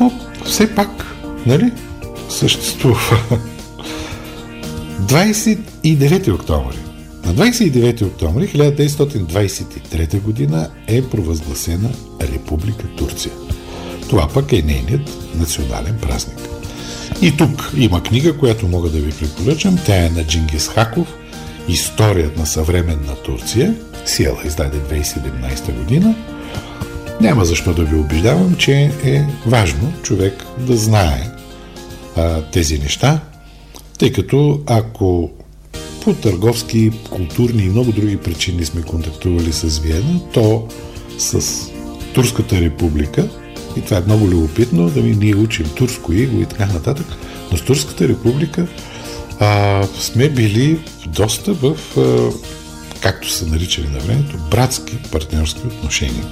Но 0.00 0.12
все 0.44 0.74
пак, 0.74 1.16
нали, 1.46 1.72
съществува. 2.28 3.38
29 5.02 6.34
октомври. 6.34 6.76
На 7.24 7.34
29 7.34 8.06
октомври 8.06 8.48
1923 8.48 10.20
година 10.20 10.70
е 10.86 11.02
провъзгласена 11.02 11.90
Република 12.20 12.86
Турция. 12.96 13.32
Това 14.08 14.28
пък 14.34 14.52
е 14.52 14.62
нейният 14.62 15.34
национален 15.34 15.98
празник. 16.02 16.57
И 17.22 17.36
тук 17.36 17.72
има 17.76 18.02
книга, 18.02 18.36
която 18.36 18.68
мога 18.68 18.90
да 18.90 18.98
ви 18.98 19.10
препоръчам. 19.10 19.78
Тя 19.86 20.06
е 20.06 20.10
на 20.10 20.24
Джингис 20.24 20.68
Хаков 20.68 21.14
Историята 21.68 22.40
на 22.40 22.46
съвременна 22.46 23.14
Турция. 23.24 23.74
Сиела 24.04 24.38
издаде 24.44 24.76
2017 24.76 25.78
година. 25.78 26.14
Няма 27.20 27.44
защо 27.44 27.74
да 27.74 27.84
ви 27.84 27.96
убеждавам, 27.96 28.54
че 28.54 28.90
е 29.04 29.24
важно 29.46 29.92
човек 30.02 30.44
да 30.58 30.76
знае 30.76 31.30
а, 32.16 32.42
тези 32.42 32.78
неща, 32.78 33.20
тъй 33.98 34.12
като 34.12 34.60
ако 34.66 35.30
по 36.04 36.14
търговски, 36.14 36.90
културни 37.10 37.62
и 37.62 37.68
много 37.68 37.92
други 37.92 38.16
причини 38.16 38.64
сме 38.64 38.82
контактували 38.82 39.52
с 39.52 39.78
Виена, 39.78 40.20
то 40.32 40.68
с 41.18 41.62
Турската 42.14 42.60
република 42.60 43.28
и 43.78 43.84
това 43.84 43.96
е 43.96 44.02
много 44.06 44.28
любопитно, 44.28 44.90
да 44.90 45.00
ми 45.00 45.16
ние 45.16 45.34
учим 45.34 45.66
турско 45.76 46.12
иго 46.12 46.40
и 46.40 46.46
така 46.46 46.66
нататък. 46.66 47.06
Но 47.52 47.58
с 47.58 47.62
Турската 47.62 48.08
република 48.08 48.66
а, 49.40 49.82
сме 50.00 50.28
били 50.28 50.80
доста 51.06 51.52
в, 51.52 51.76
а, 51.96 52.30
както 53.00 53.30
са 53.30 53.46
наричали 53.46 53.88
на 53.88 53.98
времето, 53.98 54.38
братски 54.50 54.98
партньорски 55.12 55.66
отношения. 55.66 56.24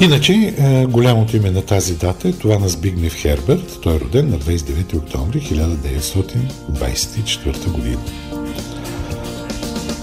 Иначе, 0.00 0.54
голямото 0.88 1.36
име 1.36 1.50
на 1.50 1.62
тази 1.62 1.94
дата 1.94 2.28
е 2.28 2.32
това 2.32 2.58
на 2.58 2.68
Збигнев 2.68 3.14
Херберт. 3.14 3.78
Той 3.82 3.96
е 3.96 4.00
роден 4.00 4.30
на 4.30 4.38
29 4.38 4.96
октомври 4.96 5.40
1924 5.40 7.70
година. 7.70 8.00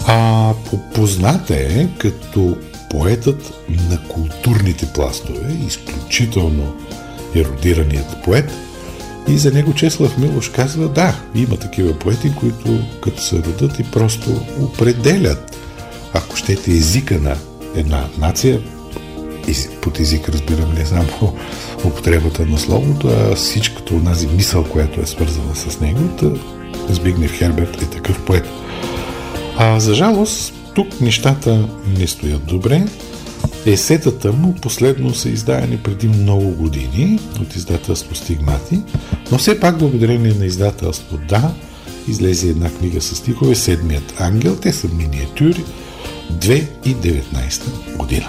А 0.06 0.52
познат 0.94 1.50
е 1.50 1.88
като 1.98 2.56
поетът 2.90 3.52
на 3.90 4.02
културните 4.08 4.86
пластове, 4.86 5.56
изключително 5.66 6.74
еродираният 7.34 8.22
поет. 8.24 8.52
И 9.28 9.38
за 9.38 9.52
него 9.52 9.74
Чеслав 9.74 10.18
Милош 10.18 10.48
казва, 10.48 10.88
да, 10.88 11.20
има 11.34 11.56
такива 11.56 11.98
поети, 11.98 12.32
които 12.34 12.78
като 13.02 13.22
се 13.22 13.36
родят 13.36 13.78
и 13.78 13.90
просто 13.90 14.40
определят, 14.60 15.56
ако 16.12 16.36
щете, 16.36 16.70
езика 16.70 17.18
на 17.18 17.36
една 17.74 18.08
нация, 18.18 18.60
под 19.80 20.00
език 20.00 20.28
разбирам 20.28 20.74
не 20.74 20.86
само 20.86 21.36
употребата 21.84 22.46
на 22.46 22.58
словото, 22.58 23.08
а 23.08 23.34
всичкото 23.34 23.96
онази 23.96 24.26
мисъл, 24.26 24.64
която 24.64 25.00
е 25.00 25.06
свързана 25.06 25.54
с 25.54 25.80
него. 25.80 26.00
Збигнев 26.88 27.38
Херберт 27.38 27.82
е 27.82 27.86
такъв 27.86 28.24
поет. 28.24 28.48
А 29.56 29.80
за 29.80 29.94
жалост, 29.94 30.54
тук 30.78 31.00
нещата 31.00 31.68
не 31.98 32.06
стоят 32.06 32.46
добре. 32.46 32.84
Есетата 33.66 34.32
му 34.32 34.54
последно 34.54 35.14
са 35.14 35.28
издаяни 35.28 35.78
преди 35.78 36.08
много 36.08 36.50
години 36.50 37.18
от 37.40 37.56
издателство 37.56 38.14
Стигмати, 38.14 38.80
но 39.32 39.38
все 39.38 39.60
пак 39.60 39.78
благодарение 39.78 40.34
на 40.34 40.46
издателство 40.46 41.18
Да, 41.28 41.54
излезе 42.08 42.48
една 42.48 42.70
книга 42.70 43.00
с 43.00 43.16
стихове 43.16 43.54
Седмият 43.54 44.20
ангел, 44.20 44.56
те 44.56 44.72
са 44.72 44.88
миниатюри 44.88 45.64
2019 46.32 47.96
година. 47.96 48.28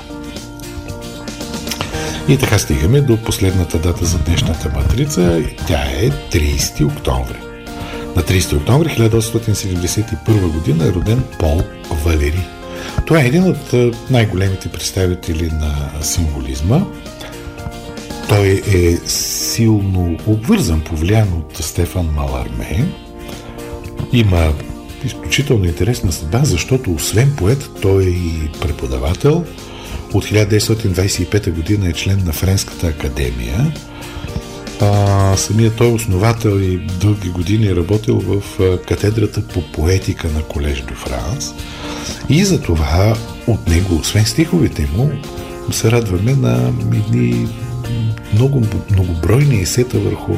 И 2.30 2.38
така 2.38 2.60
стигаме 2.60 3.02
до 3.02 3.18
последната 3.18 3.80
дата 3.80 4.06
за 4.06 4.18
днешната 4.18 4.72
матрица. 4.76 5.44
Тя 5.68 5.82
е 5.82 6.10
30 6.10 6.86
октомври. 6.86 7.49
На 8.20 8.26
30 8.26 8.58
октомври 8.58 8.90
1871 8.90 10.52
година 10.52 10.86
е 10.86 10.92
роден 10.92 11.24
Пол 11.40 11.62
Валери. 12.06 12.48
Това 13.06 13.22
е 13.22 13.28
един 13.28 13.44
от 13.44 13.74
най-големите 14.10 14.70
представители 14.70 15.52
на 15.52 15.92
символизма. 16.02 16.86
Той 18.30 18.62
е 18.74 18.98
силно 19.08 20.18
обвързан, 20.28 20.82
повлиян 20.82 21.34
от 21.34 21.58
Стефан 21.58 22.06
Маларме. 22.06 22.86
Има 24.14 24.54
изключително 25.06 25.66
интересна 25.66 26.12
съдба, 26.12 26.42
защото 26.44 26.92
освен 26.92 27.34
поет, 27.38 27.70
той 27.82 28.04
е 28.04 28.10
и 28.10 28.52
преподавател. 28.62 29.46
От 30.14 30.26
1925 30.26 31.52
година 31.52 31.90
е 31.90 31.94
член 31.94 32.24
на 32.26 32.34
Френската 32.34 32.88
академия– 32.88 33.74
а, 34.82 35.38
самият 35.38 35.76
той 35.76 35.88
е 35.88 35.94
основател 35.94 36.60
и 36.60 36.78
дълги 36.78 37.30
години 37.30 37.68
е 37.68 37.76
работил 37.76 38.20
в 38.20 38.44
катедрата 38.88 39.42
по 39.42 39.72
поетика 39.72 40.28
на 40.28 40.42
Колеж 40.42 40.82
до 40.82 40.94
Франс. 40.94 41.54
И 42.30 42.44
за 42.44 42.62
това 42.62 43.16
от 43.48 43.68
него, 43.68 43.96
освен 43.96 44.26
стиховете 44.26 44.88
му, 44.98 45.12
се 45.72 45.92
радваме 45.92 46.34
на 46.34 46.74
едни 46.94 47.48
много, 48.34 48.64
многобройни 48.92 49.62
есета 49.62 50.00
върху 50.00 50.34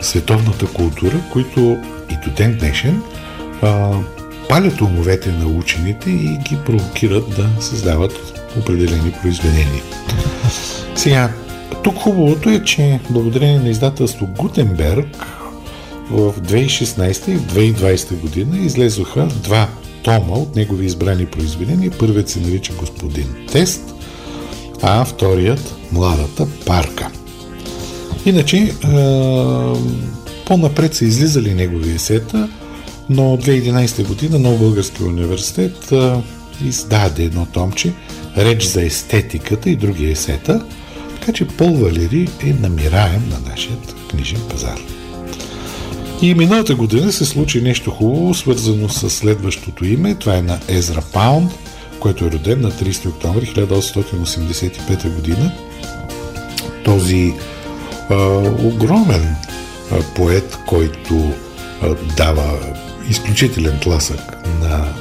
световната 0.00 0.66
култура, 0.66 1.20
които 1.32 1.78
и 2.10 2.28
до 2.28 2.34
ден 2.36 2.58
днешен 2.58 3.02
а, 3.62 3.92
палят 4.48 4.80
умовете 4.80 5.32
на 5.32 5.46
учените 5.46 6.10
и 6.10 6.38
ги 6.38 6.58
провокират 6.66 7.30
да 7.30 7.62
създават 7.62 8.42
определени 8.58 9.12
произведения. 9.22 9.82
Сега, 10.94 11.30
тук 11.74 11.96
хубавото 11.96 12.50
е, 12.50 12.64
че 12.64 13.00
благодарение 13.10 13.58
на 13.58 13.68
издателство 13.68 14.28
Гутенберг 14.38 15.26
в 16.10 16.34
2016 16.40 17.28
и 17.28 17.36
в 17.36 17.54
2020 17.54 18.20
година 18.20 18.58
излезоха 18.58 19.28
два 19.42 19.68
тома 20.02 20.32
от 20.32 20.56
негови 20.56 20.86
избрани 20.86 21.26
произведения. 21.26 21.90
Първият 21.98 22.28
се 22.28 22.40
нарича 22.40 22.72
Господин 22.72 23.26
Тест, 23.52 23.94
а 24.82 25.04
вторият 25.04 25.74
Младата 25.92 26.46
парка. 26.66 27.10
Иначе, 28.26 28.74
по-напред 30.46 30.94
са 30.94 31.04
излизали 31.04 31.54
негови 31.54 31.94
есета, 31.94 32.48
но 33.10 33.22
2011 33.36 34.06
година 34.06 34.38
Нов 34.38 34.58
Български 34.58 35.02
университет 35.02 35.92
издаде 36.64 37.22
едно 37.22 37.46
томче, 37.46 37.92
реч 38.36 38.64
за 38.64 38.82
естетиката 38.82 39.70
и 39.70 39.76
други 39.76 40.10
есета, 40.10 40.64
така 41.22 41.32
че 41.32 41.46
Пол 41.46 41.74
Валери 41.74 42.28
е 42.46 42.52
намираем 42.52 43.28
на 43.28 43.50
нашия 43.50 43.76
книжен 44.10 44.40
пазар. 44.50 44.78
И 46.22 46.34
миналата 46.34 46.74
година 46.74 47.12
се 47.12 47.24
случи 47.24 47.60
нещо 47.60 47.90
хубаво, 47.90 48.34
свързано 48.34 48.88
с 48.88 49.10
следващото 49.10 49.84
име. 49.84 50.14
Това 50.14 50.36
е 50.36 50.42
на 50.42 50.58
Езра 50.68 51.02
Паунд, 51.12 51.52
който 52.00 52.24
е 52.24 52.30
роден 52.30 52.60
на 52.60 52.70
30 52.70 53.08
октомври 53.08 53.46
1885 53.46 55.14
година. 55.14 55.52
Този 56.84 57.34
а, 58.10 58.16
огромен 58.64 59.36
а, 59.92 60.02
поет, 60.14 60.58
който 60.66 61.32
а, 61.82 61.94
дава 62.16 62.58
изключителен 63.08 63.78
тласък 63.78 64.46
на 64.60 64.94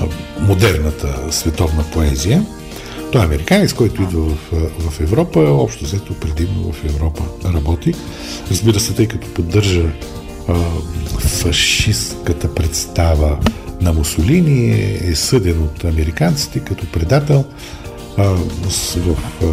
а, 0.00 0.06
модерната 0.40 1.32
световна 1.32 1.84
поезия. 1.92 2.44
Той 3.12 3.22
е 3.22 3.24
американец, 3.24 3.72
който 3.72 4.02
идва 4.02 4.20
в, 4.20 4.36
в 4.90 5.00
Европа, 5.00 5.40
общо 5.40 5.84
взето 5.84 6.14
предимно 6.14 6.72
в 6.72 6.84
Европа 6.84 7.22
работи. 7.54 7.94
Разбира 8.50 8.80
се, 8.80 8.94
тъй 8.94 9.08
като 9.08 9.34
поддържа 9.34 9.92
фашистката 11.18 12.54
представа 12.54 13.38
на 13.80 13.92
Мусолини, 13.92 14.70
е 15.02 15.14
съден 15.14 15.62
от 15.62 15.84
американците 15.84 16.60
като 16.60 16.92
предател. 16.92 17.44
А, 18.16 18.24
в 18.24 19.16
а, 19.42 19.46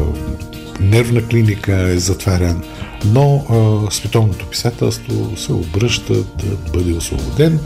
нервна 0.79 1.27
клиника 1.27 1.73
е 1.73 1.97
затварян, 1.97 2.63
но 3.05 3.45
а, 3.49 3.91
световното 3.91 4.45
писателство 4.45 5.37
се 5.37 5.53
обръща 5.53 6.13
да 6.13 6.71
бъде 6.73 6.93
освободен. 6.93 7.59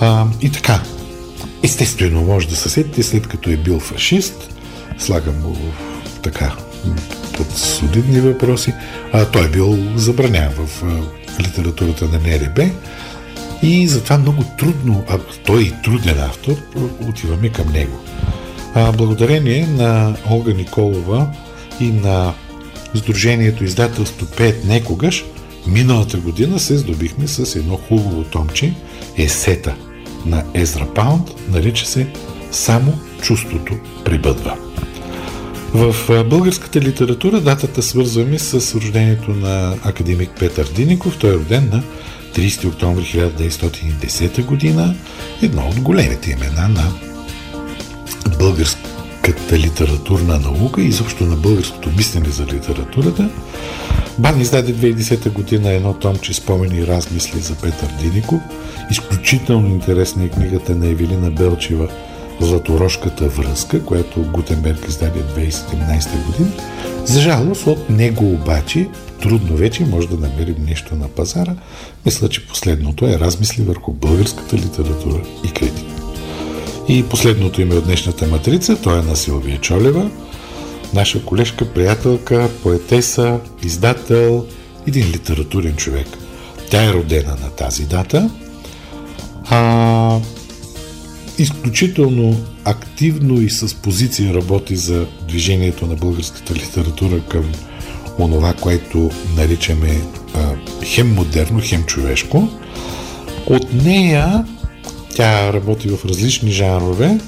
А, 0.00 0.26
и 0.40 0.50
така, 0.50 0.82
естествено, 1.62 2.22
може 2.22 2.48
да 2.48 2.56
се 2.56 2.68
сетите, 2.68 3.02
след 3.02 3.26
като 3.26 3.50
е 3.50 3.56
бил 3.56 3.80
фашист, 3.80 4.51
слагам 5.02 5.40
го 5.40 5.56
така 6.22 6.56
под 7.36 7.58
солидни 7.58 8.20
въпроси, 8.20 8.74
а, 9.12 9.24
той 9.24 9.44
е 9.44 9.48
бил 9.48 9.78
забранен 9.96 10.50
в 10.50 10.84
литературата 11.40 12.04
на 12.04 12.18
НРБ 12.18 12.58
и 13.62 13.88
затова 13.88 14.18
много 14.18 14.44
трудно, 14.58 15.04
а 15.08 15.18
той 15.46 15.62
е 15.62 15.82
труден 15.82 16.20
автор, 16.20 16.56
отиваме 17.08 17.48
към 17.48 17.72
него. 17.72 18.00
А, 18.74 18.92
благодарение 18.92 19.66
на 19.66 20.16
Олга 20.30 20.52
Николова 20.52 21.30
и 21.80 21.90
на 21.90 22.34
Сдружението 22.94 23.64
издателство 23.64 24.26
Пет 24.36 24.64
Некогаш, 24.64 25.24
миналата 25.66 26.18
година 26.18 26.58
се 26.58 26.76
здобихме 26.76 27.28
с 27.28 27.56
едно 27.56 27.76
хубаво 27.76 28.24
томче, 28.24 28.74
есета 29.16 29.74
на 30.26 30.44
Езра 30.54 30.86
Паунд, 30.94 31.28
нарича 31.48 31.86
се 31.86 32.06
Само 32.52 32.92
чувството 33.22 33.74
прибъдва. 34.04 34.71
В 35.74 35.94
българската 36.24 36.80
литература 36.80 37.40
датата 37.40 37.82
свързваме 37.82 38.38
с 38.38 38.74
рождението 38.74 39.30
на 39.30 39.74
академик 39.84 40.30
Петър 40.38 40.68
Диников. 40.74 41.18
Той 41.18 41.30
е 41.30 41.34
роден 41.34 41.70
на 41.72 41.82
30 42.34 42.68
октомври 42.68 43.04
1910 43.04 44.44
година. 44.44 44.94
Едно 45.42 45.68
от 45.68 45.80
големите 45.80 46.30
имена 46.30 46.68
на 46.68 46.92
българската 48.38 49.58
литературна 49.58 50.38
наука 50.38 50.82
и 50.82 50.86
изобщо 50.86 51.24
на 51.24 51.36
българското 51.36 51.90
мислене 51.96 52.28
за 52.28 52.46
литературата. 52.46 53.30
Бан 54.18 54.40
издаде 54.40 54.74
2010 54.74 55.30
година 55.30 55.70
едно 55.70 55.94
томче 55.94 56.34
спомени 56.34 56.78
и 56.78 56.86
размисли 56.86 57.40
за 57.40 57.54
Петър 57.54 57.88
Диников. 58.00 58.40
Изключително 58.90 59.68
интересна 59.68 60.24
е 60.24 60.28
книгата 60.28 60.74
на 60.74 60.86
Евелина 60.86 61.30
Белчева– 61.30 61.88
Златорожката 62.40 63.28
връзка, 63.28 63.84
която 63.84 64.22
Гутенберг 64.32 64.88
издаде 64.88 65.20
2017 65.20 66.26
година. 66.26 66.52
За 67.04 67.20
жалост 67.20 67.66
от 67.66 67.90
него 67.90 68.32
обаче 68.32 68.88
трудно 69.22 69.56
вече 69.56 69.84
може 69.84 70.08
да 70.08 70.28
намерим 70.28 70.56
нещо 70.58 70.94
на 70.94 71.08
пазара. 71.08 71.54
Мисля, 72.06 72.28
че 72.28 72.46
последното 72.46 73.06
е 73.06 73.18
размисли 73.18 73.62
върху 73.62 73.92
българската 73.92 74.56
литература 74.56 75.22
и 75.44 75.48
критика. 75.48 75.92
И 76.88 77.02
последното 77.02 77.60
име 77.60 77.74
от 77.74 77.84
днешната 77.84 78.26
матрица, 78.26 78.76
той 78.82 78.98
е 78.98 79.02
на 79.02 79.16
Силвия 79.16 79.58
Чолева, 79.58 80.10
наша 80.94 81.24
колежка, 81.24 81.64
приятелка, 81.72 82.48
поетеса, 82.62 83.40
издател, 83.64 84.46
един 84.86 85.06
литературен 85.06 85.76
човек. 85.76 86.06
Тя 86.70 86.84
е 86.84 86.92
родена 86.92 87.36
на 87.42 87.50
тази 87.50 87.84
дата. 87.84 88.30
А, 89.50 90.18
изключително 91.38 92.40
активно 92.64 93.40
и 93.40 93.50
с 93.50 93.74
позиция 93.74 94.34
работи 94.34 94.76
за 94.76 95.06
движението 95.28 95.86
на 95.86 95.94
българската 95.94 96.54
литература 96.54 97.20
към 97.28 97.44
онова, 98.18 98.54
което 98.54 99.10
наричаме 99.36 100.00
а, 100.34 100.52
хем 100.84 101.14
модерно, 101.14 101.60
хем 101.62 101.84
човешко. 101.84 102.48
От 103.46 103.84
нея 103.84 104.44
тя 105.14 105.52
работи 105.52 105.88
в 105.88 106.04
различни 106.04 106.50
жанрове. 106.52 107.18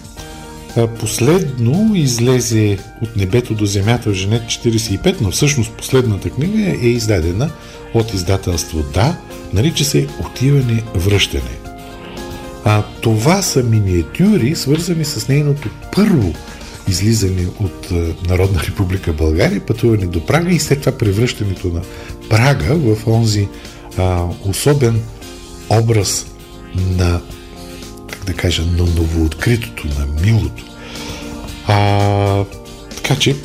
Последно 1.01 1.95
излезе 1.95 2.79
от 3.03 3.17
небето 3.17 3.55
до 3.55 3.67
земята 3.67 4.11
в 4.11 4.15
Женет 4.15 4.43
45, 4.43 5.17
но 5.21 5.31
всъщност 5.31 5.73
последната 5.73 6.31
книга 6.31 6.77
е 6.83 6.89
издадена 6.89 7.51
от 7.95 8.15
издателство 8.15 8.83
Да, 8.95 9.17
нарича 9.53 9.85
се 9.85 10.07
Отиване, 10.21 10.83
връщане. 10.95 11.64
А, 12.65 12.83
това 13.01 13.43
са 13.43 13.63
миниатюри, 13.63 14.57
свързани 14.57 15.05
с 15.05 15.29
нейното 15.29 15.69
първо 15.93 16.33
излизане 16.89 17.47
от 17.61 17.91
Народна 18.29 18.61
република 18.61 19.13
България, 19.13 19.67
пътуване 19.67 20.07
до 20.07 20.27
Прага 20.27 20.51
и 20.51 20.59
след 20.59 20.81
това 20.81 20.99
превръщането 20.99 21.69
на 21.69 21.83
Прага 22.31 22.75
в 22.75 23.07
онзи 23.07 23.49
а, 23.99 24.25
особен 24.45 25.01
образ 25.71 26.27
на, 26.75 27.21
как 28.11 28.25
да 28.25 28.35
кажа, 28.35 28.63
на 28.63 28.85
новооткритото, 28.85 29.87
на 29.87 30.07
милото. 30.23 30.65
А, 31.67 32.45
така 32.97 33.17
че, 33.17 33.37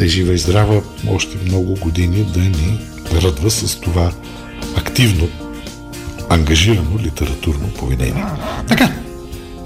е 0.00 0.06
жива 0.06 0.34
и 0.34 0.38
здрава 0.38 0.82
още 1.10 1.36
много 1.44 1.74
години 1.74 2.26
да 2.34 2.40
ни 2.40 2.80
радва 3.22 3.50
с 3.50 3.80
това 3.80 4.12
активно 4.76 5.28
ангажирано 6.28 6.98
литературно 6.98 7.68
поведение. 7.78 8.24
Така, 8.68 8.92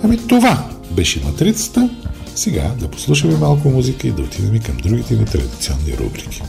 ами 0.05 0.27
това 0.27 0.69
беше 0.91 1.21
матрицата. 1.25 1.91
Сега 2.35 2.71
да 2.81 2.89
послушаме 2.89 3.37
малко 3.37 3.69
музика 3.69 4.09
и 4.09 4.11
да 4.11 4.23
отидем 4.23 4.63
към 4.63 4.77
другите 4.77 5.15
ни 5.15 5.25
традиционни 5.25 5.97
рубрики. 5.99 6.43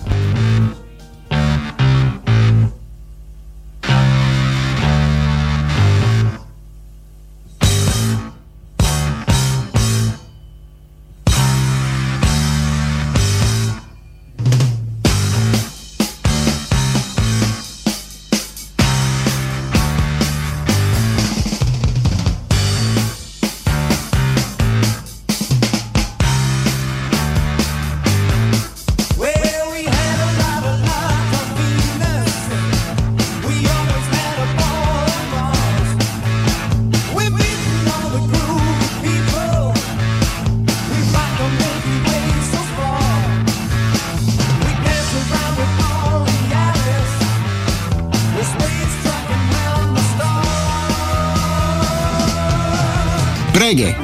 Бреге. 53.72 53.96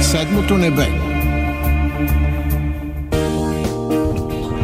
Седмото 0.00 0.58
небе. 0.58 0.86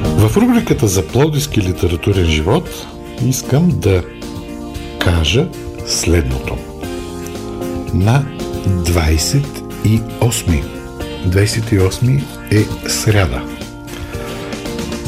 В 0.06 0.36
рубриката 0.36 0.86
за 0.86 1.06
плодиски 1.06 1.62
литературен 1.62 2.24
живот 2.24 2.86
искам 3.28 3.68
да 3.80 4.02
кажа 4.98 5.48
следното. 5.86 6.56
На 7.94 8.24
28 8.66 10.62
28 11.26 12.22
е 12.50 12.88
сряда. 12.88 13.55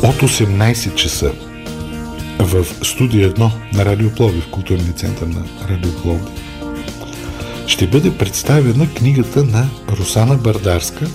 От 0.03 0.15
18 0.15 0.95
часа 0.95 1.33
в 2.39 2.67
студия 2.83 3.35
1 3.35 3.51
на 3.73 3.85
Радио 3.85 4.11
Пловдив, 4.11 4.51
културния 4.51 4.93
център 4.93 5.27
на 5.27 5.45
Радио 5.71 5.93
Пловдив, 5.93 6.45
ще 7.67 7.87
бъде 7.87 8.19
представена 8.19 8.95
книгата 8.95 9.45
на 9.45 9.69
Русана 9.89 10.35
Бардарска 10.35 11.07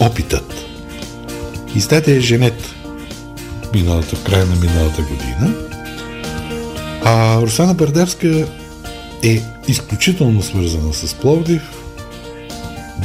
«Опитът». 0.00 0.54
Издаде 1.74 2.16
е 2.16 2.20
Женет 2.20 2.74
миналата, 3.74 4.16
в 4.16 4.24
края 4.24 4.46
на 4.46 4.56
миналата 4.56 5.02
година. 5.02 5.54
А 7.04 7.40
Русана 7.40 7.74
Бардарска 7.74 8.46
е 9.22 9.42
изключително 9.68 10.42
свързана 10.42 10.94
с 10.94 11.14
Пловдив. 11.14 11.62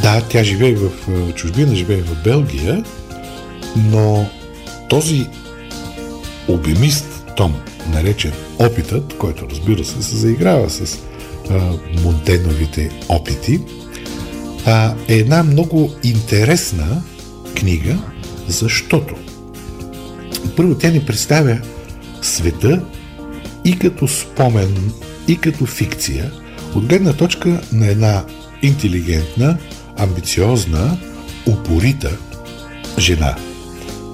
Да, 0.01 0.21
тя 0.29 0.43
живее 0.43 0.75
в 0.75 0.89
чужбина, 1.33 1.75
живее 1.75 2.01
в 2.01 2.23
Белгия, 2.23 2.83
но 3.75 4.29
този 4.91 5.27
обемист 6.47 7.05
том, 7.37 7.55
наречен 7.87 8.31
Опитът, 8.59 9.17
който 9.17 9.47
разбира 9.49 9.85
се 9.85 10.03
се 10.03 10.15
заиграва 10.15 10.69
с 10.69 10.99
а, 11.49 11.73
Монтеновите 12.03 12.91
опити, 13.09 13.59
а, 14.65 14.93
е 15.07 15.15
една 15.15 15.43
много 15.43 15.91
интересна 16.03 17.03
книга, 17.55 17.97
защото 18.47 19.15
първо 20.55 20.75
тя 20.75 20.89
ни 20.89 21.05
представя 21.05 21.61
света 22.21 22.81
и 23.65 23.79
като 23.79 24.07
спомен, 24.07 24.91
и 25.27 25.37
като 25.37 25.65
фикция, 25.65 26.31
от 26.75 26.85
гледна 26.85 27.13
точка 27.13 27.61
на 27.71 27.87
една 27.87 28.23
интелигентна, 28.61 29.57
амбициозна, 29.97 30.97
упорита 31.47 32.17
жена. 32.99 33.35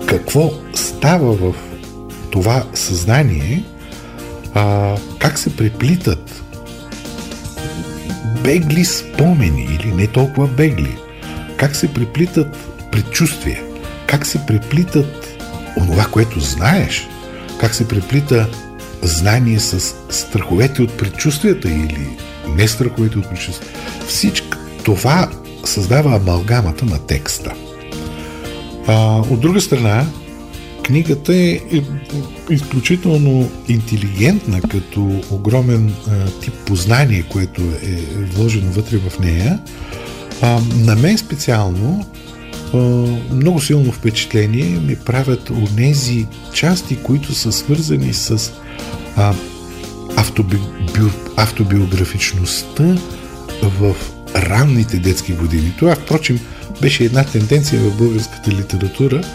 Какво 0.08 0.52
става 0.74 1.34
в 1.34 1.54
това 2.32 2.64
съзнание, 2.74 3.64
а, 4.54 4.96
как 5.20 5.40
се 5.40 5.56
преплитат 5.56 6.44
бегли 8.44 8.86
спомени 8.86 9.64
или 9.64 9.92
не 9.92 10.08
толкова 10.08 10.48
бегли, 10.48 10.98
как 11.58 11.76
се 11.76 11.94
преплитат 11.94 12.58
предчувствия, 12.92 13.64
как 14.08 14.26
се 14.26 14.46
преплитат 14.46 15.28
онова, 15.78 16.06
което 16.06 16.40
знаеш, 16.40 17.08
как 17.60 17.76
се 17.76 17.88
преплита 17.88 18.50
знание 19.02 19.60
с 19.60 19.96
страховете 20.10 20.82
от 20.82 20.98
предчувствията 20.98 21.70
или 21.70 22.18
не 22.48 22.68
страховете 22.68 23.18
от 23.18 23.30
предчувствията. 23.30 23.80
Всичко 24.08 24.58
това 24.84 25.30
създава 25.66 26.16
амалгамата 26.16 26.86
на 26.86 27.00
текста. 27.00 27.54
А, 28.88 29.20
от 29.30 29.40
друга 29.40 29.62
страна, 29.62 30.06
книгата 30.84 31.36
е, 31.36 31.52
е 31.52 31.84
изключително 32.50 33.50
интелигентна 33.68 34.62
като 34.62 35.22
огромен 35.32 35.94
а, 36.08 36.26
тип 36.42 36.54
познание, 36.66 37.24
което 37.30 37.62
е 37.62 37.96
вложено 38.24 38.72
вътре 38.72 38.98
в 38.98 39.20
нея. 39.20 39.60
А, 40.42 40.60
на 40.76 40.96
мен 40.96 41.18
специално 41.18 42.06
а, 42.74 42.78
много 43.34 43.62
силно 43.62 43.92
впечатление 43.92 44.80
ми 44.80 44.96
правят 44.96 45.50
онези 45.50 46.26
части, 46.54 46.98
които 47.04 47.34
са 47.34 47.52
свързани 47.52 48.14
с 48.14 48.52
а, 49.16 49.34
автоби, 50.16 50.58
автобиографичността 51.36 52.98
в 53.64 53.96
ранните 54.36 54.98
детски 54.98 55.34
години. 55.34 55.74
Това, 55.80 55.96
впрочем, 55.96 56.40
беше 56.82 57.04
една 57.04 57.24
тенденция 57.24 57.82
в 57.82 57.98
българската 57.98 58.52
литература– 58.52 59.22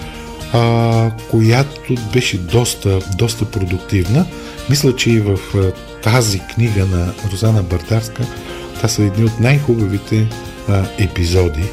а, 0.52 1.10
която 1.30 1.94
беше 2.12 2.38
доста, 2.38 2.98
доста 3.16 3.44
продуктивна. 3.44 4.26
Мисля, 4.70 4.96
че 4.96 5.10
и 5.10 5.20
в 5.20 5.38
тази 6.02 6.40
книга 6.40 6.86
на 6.86 7.12
Розана 7.32 7.62
Бартарска 7.62 8.26
това 8.74 8.88
са 8.88 9.02
едни 9.02 9.24
от 9.24 9.40
най-хубавите 9.40 10.28
а, 10.68 10.84
епизоди. 10.98 11.64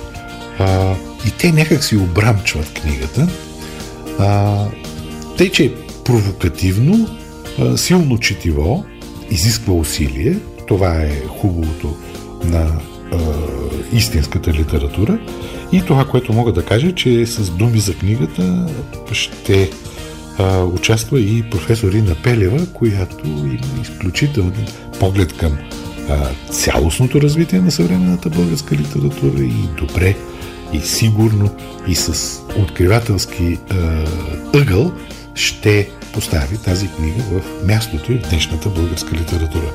А, 0.59 0.95
и 1.27 1.31
те 1.31 1.51
някак 1.51 1.83
си 1.83 1.95
обрамчват 1.95 2.73
книгата. 2.73 3.27
А, 4.19 4.65
тъй, 5.37 5.51
че 5.51 5.65
е 5.65 5.75
провокативно, 6.05 7.07
а, 7.59 7.77
силно 7.77 8.17
четиво, 8.17 8.85
изисква 9.29 9.73
усилие. 9.73 10.37
Това 10.67 11.01
е 11.01 11.21
хубавото 11.27 11.97
на 12.43 12.79
истинската 13.93 14.53
литература. 14.53 15.19
И 15.71 15.81
това, 15.81 16.05
което 16.05 16.33
мога 16.33 16.51
да 16.51 16.65
кажа, 16.65 16.95
че 16.95 17.25
с 17.25 17.49
думи 17.49 17.79
за 17.79 17.93
книгата 17.93 18.67
ще 19.11 19.69
а, 20.37 20.63
участва 20.63 21.19
и 21.19 21.49
професор 21.49 21.93
Ина 21.93 22.15
Пелева, 22.23 22.65
която 22.73 23.27
има 23.27 23.81
изключителен 23.81 24.67
поглед 24.99 25.37
към 25.37 25.57
а, 26.09 26.29
цялостното 26.51 27.21
развитие 27.21 27.61
на 27.61 27.71
съвременната 27.71 28.29
българска 28.29 28.75
литература 28.75 29.43
и 29.43 29.77
добре, 29.77 30.15
и 30.73 30.79
сигурно, 30.79 31.55
и 31.87 31.95
с 31.95 32.39
откривателски 32.57 33.57
а, 33.69 34.05
ъгъл 34.53 34.91
ще 35.35 35.89
постави 36.13 36.57
тази 36.57 36.87
книга 36.87 37.23
в 37.31 37.65
мястото 37.67 38.13
и 38.13 38.17
в 38.17 38.29
днешната 38.29 38.69
българска 38.69 39.15
литература. 39.15 39.71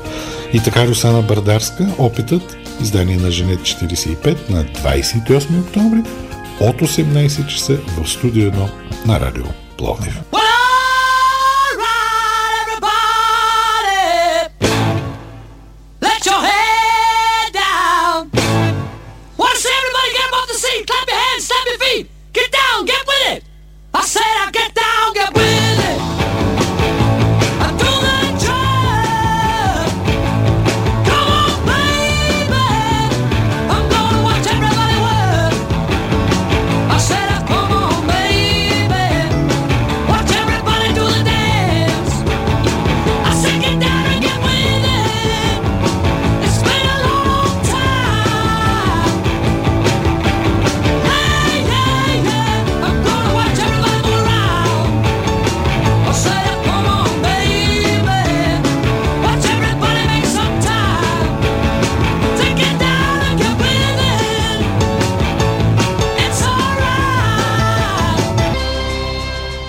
И 0.54 0.60
така 0.64 0.86
Русана 0.86 1.22
Бардарска, 1.22 1.86
опитът 1.98 2.56
издание 2.82 3.16
на 3.16 3.30
Женет 3.30 3.60
45 3.60 4.50
на 4.50 4.64
28 4.64 5.60
октомври 5.60 6.02
от 6.60 6.76
18 6.76 7.46
часа 7.46 7.78
в 7.98 8.08
студио 8.10 8.50
1 8.50 8.68
на 9.06 9.20
Радио 9.20 9.44
Пловдив. 9.78 10.20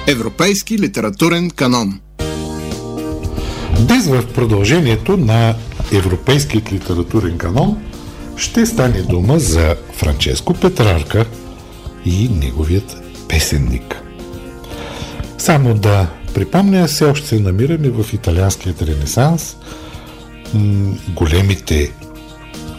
Европейски 0.08 0.80
литературен 0.80 1.50
канон. 1.50 2.00
Днес 3.80 4.08
в 4.08 4.24
продължението 4.34 5.18
на 5.18 5.56
Европейският 5.94 6.74
литературен 6.74 7.38
канон 7.38 7.84
ще 8.38 8.66
стане 8.66 9.02
дума 9.02 9.40
за 9.40 9.76
Франческо 9.94 10.54
Петрарка 10.54 11.26
и 12.06 12.30
неговият 12.30 12.98
песенник. 13.30 14.02
Само 15.38 15.74
да 15.74 16.08
припомня, 16.34 16.88
все 16.88 17.06
още 17.06 17.28
се 17.28 17.40
намираме 17.40 17.90
в 17.90 18.14
италианският 18.14 18.82
ренесанс. 18.82 19.58
Големите 21.10 21.92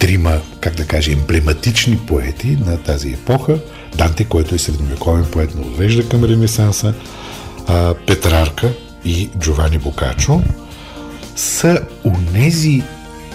трима, 0.00 0.40
как 0.60 0.74
да 0.74 0.86
кажа, 0.86 1.12
емблематични 1.12 1.98
поети 2.06 2.58
на 2.66 2.82
тази 2.82 3.08
епоха. 3.12 3.58
Данте, 3.98 4.24
който 4.24 4.54
е 4.54 4.58
средновековен 4.58 5.24
поет, 5.24 5.50
но 5.56 5.62
отвежда 5.62 6.08
към 6.08 6.24
Ренесанса 6.24 6.94
Петрарка 8.06 8.72
и 9.04 9.30
Джовани 9.38 9.78
Бокачо 9.78 10.42
са 11.36 11.80
унези 12.04 12.82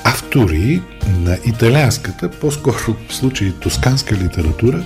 автори 0.03 0.81
на 1.07 1.37
италианската, 1.45 2.31
по-скоро 2.31 2.75
в 3.09 3.15
случай 3.15 3.51
тосканска 3.51 4.15
литература, 4.15 4.83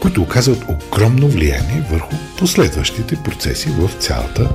които 0.00 0.22
оказват 0.22 0.64
огромно 0.68 1.28
влияние 1.28 1.84
върху 1.90 2.14
последващите 2.38 3.16
процеси 3.16 3.68
в 3.68 3.90
цялата 3.98 4.48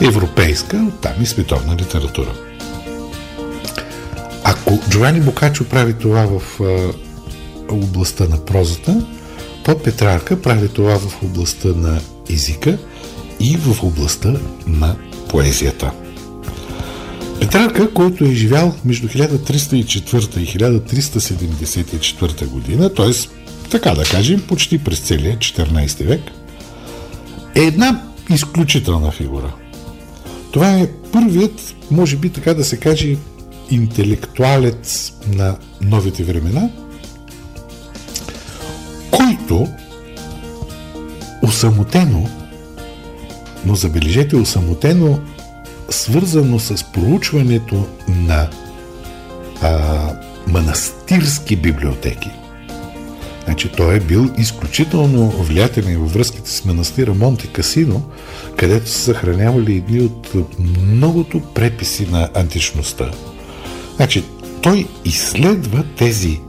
европейска, 0.00 0.86
оттам 0.88 1.12
и 1.20 1.26
световна 1.26 1.76
литература. 1.76 2.32
Ако 4.44 4.80
Джовани 4.90 5.20
Бокачо 5.20 5.68
прави 5.68 5.94
това 5.94 6.26
в 6.26 6.60
областта 7.70 8.24
на 8.24 8.44
прозата, 8.44 9.06
то 9.68 9.78
Петрарка 9.78 10.42
прави 10.42 10.68
това 10.68 10.98
в 10.98 11.22
областта 11.22 11.68
на 11.68 12.00
езика– 12.28 12.78
и 13.40 13.56
в 13.56 13.84
областта 13.84 14.34
на 14.66 14.96
поезията. 15.28 15.92
Петрарка, 17.40 17.94
който 17.94 18.24
е 18.24 18.30
живял 18.30 18.74
между 18.84 19.08
1304 19.08 20.38
и 20.38 20.46
1374 20.46 22.46
година, 22.46 22.94
т.е. 22.94 23.10
така 23.70 23.94
да 23.94 24.04
кажем, 24.04 24.44
почти 24.48 24.84
през 24.84 25.00
целия 25.00 25.36
14 25.36 26.04
век, 26.04 26.20
е 27.54 27.60
една 27.60 28.02
изключителна 28.30 29.10
фигура. 29.10 29.54
Това 30.50 30.70
е 30.70 30.88
първият, 31.12 31.74
може 31.90 32.16
би 32.16 32.30
така 32.30 32.54
да 32.54 32.64
се 32.64 32.76
каже, 32.76 33.16
интелектуалец 33.70 35.12
на 35.34 35.56
новите 35.80 36.24
времена, 36.24 36.70
усамотено, 41.58 42.28
но 43.64 43.74
забележете, 43.74 44.36
усамотено 44.36 45.20
свързано 45.90 46.58
с 46.58 46.84
проучването 46.92 47.86
на 48.08 48.48
а, 49.62 50.12
манастирски 50.46 51.56
библиотеки. 51.56 52.30
Значи 53.44 53.72
той 53.76 53.96
е 53.96 54.00
бил 54.00 54.30
изключително 54.38 55.30
влиятелен 55.30 56.00
във 56.00 56.12
връзките 56.12 56.50
с 56.50 56.64
манастира 56.64 57.14
Монте 57.14 57.46
Касино, 57.46 58.10
където 58.56 58.88
са 58.88 58.98
съхранявали 58.98 59.76
едни 59.76 60.00
от 60.00 60.34
многото 60.88 61.40
преписи 61.40 62.06
на 62.10 62.28
античността. 62.34 63.10
Значи 63.96 64.24
той 64.62 64.86
изследва 65.04 65.84
тези 65.96 66.40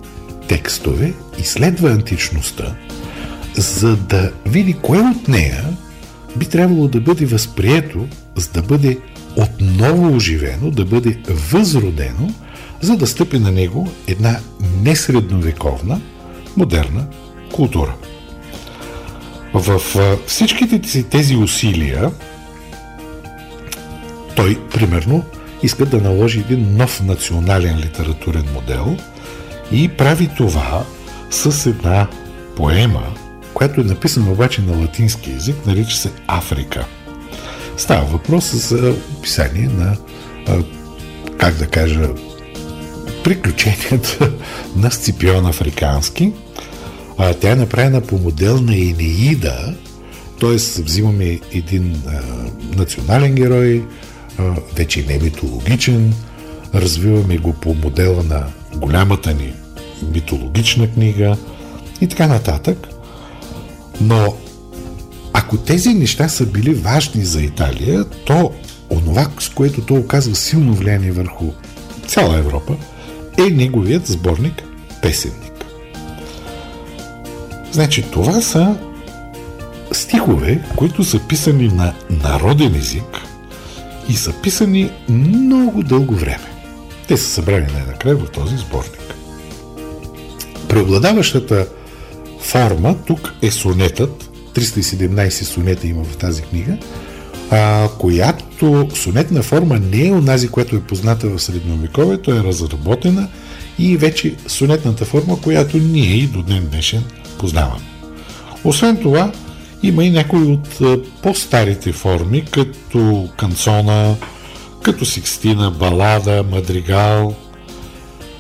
текстове, 0.48 1.14
изследва 1.40 1.90
античността, 1.90 2.76
за 3.60 3.96
да 3.96 4.32
види 4.46 4.74
кое 4.74 5.00
от 5.00 5.28
нея 5.28 5.66
би 6.36 6.46
трябвало 6.46 6.88
да 6.88 7.02
бъде 7.02 7.26
възприето, 7.26 8.08
за 8.36 8.50
да 8.52 8.62
бъде 8.62 8.98
отново 9.36 10.16
оживено, 10.16 10.72
да 10.72 10.86
бъде 10.86 11.20
възродено, 11.30 12.30
за 12.82 12.98
да 12.98 13.08
стъпи 13.08 13.40
на 13.40 13.52
него 13.52 13.88
една 14.08 14.40
несредновековна, 14.82 16.02
модерна 16.58 17.08
култура. 17.54 17.94
В 19.54 19.82
всичките 20.28 20.90
си 20.90 21.04
тези 21.04 21.36
усилия 21.36 22.12
той, 24.36 24.60
примерно, 24.74 25.24
иска 25.64 25.86
да 25.86 26.02
наложи 26.02 26.40
един 26.40 26.78
нов 26.78 27.04
национален 27.04 27.78
литературен 27.78 28.46
модел 28.54 28.98
и 29.72 29.90
прави 29.90 30.30
това 30.38 30.84
с 31.30 31.70
една 31.70 32.08
поема, 32.56 33.04
която 33.60 33.82
е 33.82 33.84
написана 33.84 34.32
обаче 34.32 34.62
на 34.62 34.78
латински 34.78 35.32
язик, 35.32 35.66
нарича 35.66 35.98
се 35.98 36.12
Африка– 36.28 36.86
Става 37.80 38.06
въпрос 38.06 38.56
за 38.56 38.96
описание 39.18 39.70
на, 39.70 39.98
как 41.38 41.56
да 41.56 41.68
кажа, 41.68 42.10
приключенията 43.24 44.32
на 44.76 44.92
Сципион 44.92 45.46
Африкански. 45.46 46.34
Тя 47.40 47.52
е 47.52 47.56
направена 47.56 48.02
по 48.02 48.18
модел 48.18 48.62
на 48.62 48.76
Енеида, 48.76 49.76
т.е. 50.40 50.56
взимаме 50.56 51.40
един 51.52 52.02
а, 52.08 52.22
национален 52.78 53.36
герой, 53.36 53.86
а, 54.38 54.44
вече 54.76 55.06
не 55.10 55.20
митологичен, 55.20 56.14
развиваме 56.76 57.38
го 57.38 57.54
по 57.54 57.74
модела 57.74 58.24
на 58.24 58.44
голямата 58.76 59.34
ни 59.34 59.54
митологична 60.14 60.92
книга 60.92 61.38
и 62.02 62.08
така 62.08 62.28
нататък. 62.28 62.88
Но 64.02 64.36
ако 65.34 65.58
тези 65.58 65.94
неща 65.94 66.30
са 66.30 66.46
били 66.46 66.74
важни 66.74 67.26
за 67.26 67.42
Италия, 67.42 68.06
то 68.26 68.52
онова, 68.90 69.28
с 69.40 69.50
което 69.50 69.82
то 69.82 69.94
оказва 69.94 70.36
силно 70.36 70.74
влияние 70.74 71.12
върху 71.12 71.46
цяла 72.08 72.38
Европа, 72.38 72.76
е 73.38 73.50
неговият 73.50 74.08
сборник 74.08 74.64
Песенник. 75.02 75.66
Значи 77.72 78.06
това 78.12 78.42
са 78.42 78.78
стихове, 79.92 80.64
които 80.76 81.04
са 81.04 81.20
писани 81.20 81.68
на 81.68 81.94
народен 82.10 82.76
език 82.76 83.22
и 84.10 84.14
са 84.14 84.34
писани 84.44 84.92
много 85.10 85.84
дълго 85.84 86.16
време. 86.16 86.48
Те 87.08 87.18
са 87.18 87.30
събрани 87.30 87.68
най-накрая 87.74 88.16
в 88.16 88.32
този 88.32 88.58
сборник. 88.58 89.16
Преобладаващата 90.70 91.68
форма 92.42 92.96
тук 93.06 93.34
е 93.42 93.52
сонетът, 93.52 94.30
317 94.54 95.30
сонета 95.30 95.88
има 95.88 96.04
в 96.04 96.18
тази 96.18 96.42
книга, 96.42 96.78
а, 97.52 97.90
която 98.00 98.88
сонетна 98.96 99.44
форма 99.44 99.80
не 99.80 100.08
е 100.08 100.14
онази, 100.14 100.48
която 100.48 100.76
е 100.76 100.82
позната 100.82 101.30
в 101.30 101.40
средновековието, 101.40 102.32
е 102.32 102.44
разработена 102.44 103.28
и 103.80 103.98
вече 103.98 104.36
сонетната 104.48 105.06
форма, 105.06 105.42
която 105.42 105.78
ние 105.78 106.16
и 106.16 106.28
до 106.28 106.42
ден 106.42 106.68
днешен 106.72 107.04
познаваме. 107.40 107.86
Освен 108.64 108.98
това, 108.98 109.32
има 109.84 110.06
и 110.06 110.10
някои 110.10 110.44
от 110.44 110.80
по-старите 111.24 111.92
форми, 111.92 112.46
като 112.46 113.30
канцона, 113.38 114.16
като 114.84 115.06
сикстина, 115.06 115.72
балада, 115.72 116.44
мадригал. 116.52 117.36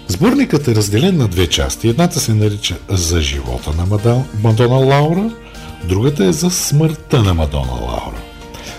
Сборникът 0.09 0.67
е 0.67 0.75
разделен 0.75 1.17
на 1.17 1.27
две 1.27 1.47
части. 1.47 1.87
Едната 1.87 2.19
се 2.19 2.33
нарича 2.33 2.77
За 2.89 3.21
живота 3.21 3.71
на 3.77 3.85
Мадона 4.43 4.75
Лаура– 4.75 5.31
Другата 5.83 6.25
е 6.25 6.31
за 6.31 6.49
смъртта 6.49 7.23
на 7.23 7.33
Мадона 7.33 7.71
Лаура. 7.71 8.21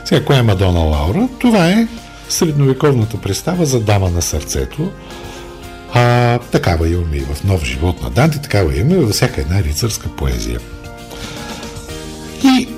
Сега, 0.04 0.24
коя 0.24 0.38
е 0.38 0.42
Мадона 0.42 0.80
Лаура? 0.80 1.28
Това 1.38 1.68
е 1.68 1.88
средновековната 2.28 3.16
представа 3.16 3.66
за 3.66 3.80
дама 3.80 4.10
на 4.10 4.22
сърцето. 4.22 4.90
А, 5.92 6.38
такава 6.38 6.88
имаме 6.88 7.16
и 7.16 7.20
в 7.20 7.44
Нов 7.44 7.64
живот 7.64 8.02
на 8.02 8.10
Данте, 8.10 8.38
такава 8.38 8.76
имаме 8.76 8.96
във 8.96 9.10
всяка 9.10 9.40
една 9.40 9.62
рицарска 9.62 10.08
поезия. 10.08 10.60
И 12.44 12.68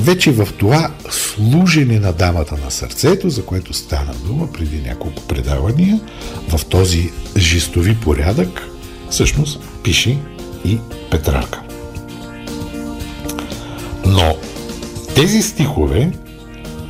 вече 0.00 0.32
в 0.32 0.48
това 0.58 0.90
служене 1.10 2.00
на 2.00 2.12
дамата 2.12 2.56
на 2.64 2.70
сърцето, 2.70 3.30
за 3.30 3.44
което 3.44 3.74
стана 3.74 4.14
дума 4.26 4.52
преди 4.52 4.80
няколко 4.80 5.22
предавания, 5.22 6.00
в 6.48 6.64
този 6.64 7.10
жестови 7.36 7.96
порядък, 7.96 8.68
всъщност 9.10 9.60
пише 9.82 10.18
и 10.64 10.78
Петрарка. 11.10 11.62
Но 14.06 14.36
тези 15.14 15.42
стихове 15.42 16.12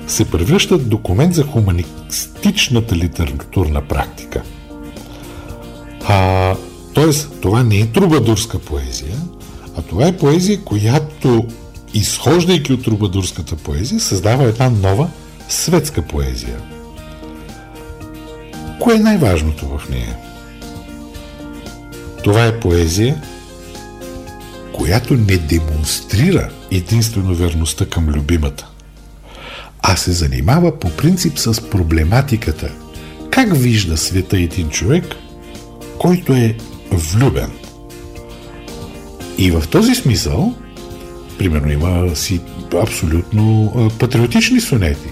се 0.06 0.30
превръщат 0.30 0.82
в 0.82 0.88
документ 0.88 1.34
за 1.34 1.44
хуманистичната 1.44 2.96
литературна 2.96 3.88
практика. 3.88 4.42
А, 6.08 6.54
тоест, 6.94 7.30
това 7.40 7.62
не 7.62 7.78
е 7.78 7.86
трубадурска 7.86 8.58
поезия, 8.58 9.16
а 9.76 9.82
това 9.82 10.06
е 10.06 10.16
поезия, 10.16 10.60
която, 10.64 11.46
изхождайки 11.94 12.72
от 12.72 12.84
трубадурската 12.84 13.56
поезия, 13.56 14.00
създава 14.00 14.44
една 14.44 14.70
нова 14.70 15.08
светска 15.48 16.02
поезия. 16.02 16.56
Кое 18.80 18.94
е 18.94 18.98
най-важното 18.98 19.66
в 19.66 19.88
нея? 19.88 20.16
Това 22.24 22.46
е 22.46 22.60
поезия, 22.60 23.22
която 24.72 25.14
не 25.14 25.36
демонстрира 25.36 26.50
единствено 26.70 27.34
верността 27.34 27.86
към 27.86 28.08
любимата, 28.08 28.66
а 29.82 29.96
се 29.96 30.12
занимава 30.12 30.78
по 30.78 30.90
принцип 30.90 31.38
с 31.38 31.70
проблематиката 31.70 32.70
как 33.30 33.56
вижда 33.56 33.96
света 33.96 34.38
един 34.38 34.68
човек, 34.70 35.04
който 35.98 36.32
е 36.32 36.56
влюбен. 36.92 37.50
И 39.38 39.50
в 39.50 39.64
този 39.70 39.94
смисъл, 39.94 40.54
примерно 41.40 41.72
има 41.72 42.16
си 42.16 42.40
абсолютно 42.82 43.72
патриотични 43.98 44.60
сонети. 44.60 45.08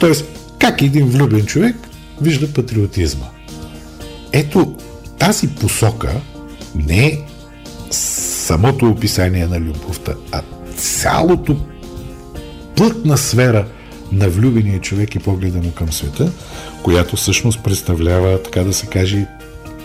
тоест, 0.00 0.24
как 0.58 0.82
един 0.82 1.06
влюбен 1.06 1.46
човек 1.46 1.76
вижда 2.20 2.52
патриотизма. 2.52 3.26
Ето 4.32 4.76
тази 5.18 5.48
посока 5.48 6.20
не 6.74 7.06
е 7.06 7.18
самото 7.90 8.86
описание 8.90 9.46
на 9.46 9.60
любовта, 9.60 10.14
а 10.32 10.42
цялото 10.76 11.56
плътна 12.76 13.18
сфера 13.18 13.66
на 14.12 14.28
влюбения 14.28 14.80
човек 14.80 15.14
и 15.14 15.18
погледа 15.18 15.58
му 15.58 15.72
към 15.72 15.92
света, 15.92 16.32
която 16.82 17.16
всъщност 17.16 17.62
представлява, 17.64 18.42
така 18.42 18.62
да 18.62 18.72
се 18.72 18.86
каже, 18.86 19.26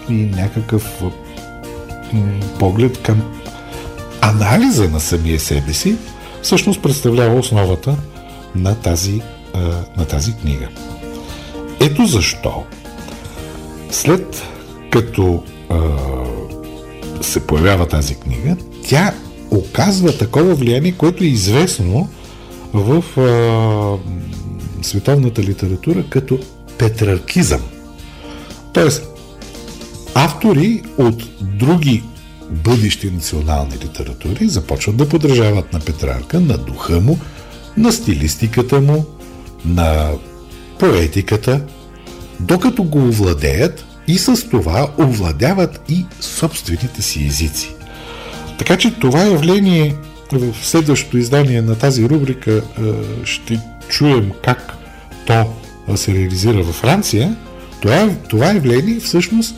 и 0.10 0.14
някакъв 0.14 1.04
поглед 2.60 3.02
към 3.02 3.43
анализа 4.30 4.90
на 4.90 5.00
самия 5.00 5.40
себе 5.40 5.74
си, 5.74 5.96
всъщност 6.42 6.82
представлява 6.82 7.40
основата 7.40 7.96
на 8.56 8.76
тази, 8.76 9.22
на 9.98 10.06
тази 10.06 10.34
книга. 10.34 10.68
Ето 11.80 12.06
защо 12.06 12.64
след 13.92 14.44
като 14.92 15.44
се 17.22 17.48
появява 17.48 17.88
тази 17.88 18.16
книга, 18.16 18.56
тя 18.90 19.14
оказва 19.52 20.18
такова 20.18 20.56
влияние, 20.56 20.92
което 20.92 21.24
е 21.24 21.28
известно 21.28 22.10
в 22.74 23.04
а, 23.20 24.84
световната 24.84 25.44
литература 25.44 26.04
като 26.10 26.40
петраркизъм. 26.78 27.62
Тоест, 28.74 29.04
автори 30.16 30.84
от 30.98 31.24
други 31.42 32.04
бъдещи 32.50 33.12
национални 33.12 33.74
литератури 33.84 34.48
започват 34.48 34.98
да 34.98 35.10
подражават 35.10 35.74
на 35.74 35.80
Петрарка, 35.80 36.40
на 36.40 36.58
духа 36.58 37.00
му, 37.00 37.20
на 37.78 37.92
стилистиката 37.92 38.82
му, 38.82 39.06
на 39.66 40.12
поетиката, 40.80 41.62
докато 42.40 42.84
го 42.84 43.00
овладеят 43.00 43.86
и 44.08 44.18
с 44.18 44.50
това 44.50 44.88
овладяват 45.00 45.82
и 45.90 46.06
собствените 46.22 47.02
си 47.02 47.26
езици. 47.28 47.70
Така 48.58 48.78
че 48.78 48.94
това 49.00 49.20
явление 49.20 49.96
в 50.32 50.54
следващото 50.62 51.18
издание 51.18 51.62
на 51.62 51.76
тази 51.76 52.10
рубрика 52.10 52.52
е, 52.52 52.82
ще 53.26 53.60
чуем 53.90 54.32
как 54.44 54.78
то 55.26 55.46
се 55.96 56.14
реализира 56.14 56.64
във 56.64 56.76
Франция. 56.76 57.36
Това, 57.82 58.10
това 58.30 58.54
явление 58.54 59.00
всъщност 59.00 59.56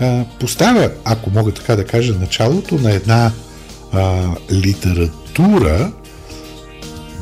е, 0.00 0.24
поставя, 0.40 0.90
ако 1.04 1.30
мога 1.30 1.52
така 1.52 1.76
да 1.76 1.86
кажа, 1.86 2.14
началото 2.20 2.74
на 2.74 2.92
една 2.92 3.32
а, 3.92 4.28
литература, 4.52 5.92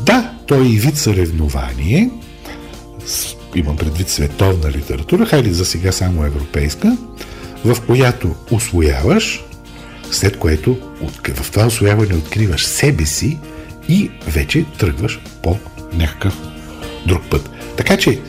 да, 0.02 0.32
той 0.46 0.66
и 0.66 0.78
вид 0.78 0.96
съревнование, 0.96 2.10
имам 3.54 3.76
предвид 3.76 4.08
световна 4.08 4.70
литература, 4.70 5.26
хайде 5.26 5.52
за 5.52 5.64
сега 5.64 5.92
само 5.92 6.24
европейска, 6.24 6.96
в 7.64 7.76
която 7.86 8.34
освояваш, 8.50 9.44
след 10.10 10.38
което 10.38 10.76
в 11.34 11.50
това 11.50 11.66
освояване 11.66 12.14
откриваш 12.14 12.64
себе 12.64 13.06
си 13.06 13.38
и 13.88 14.10
вече 14.26 14.64
тръгваш 14.78 15.20
по 15.42 15.58
някакъв 15.94 16.38
друг 17.06 17.22
път. 17.30 17.50
Така 17.76 17.96
че 17.96 18.20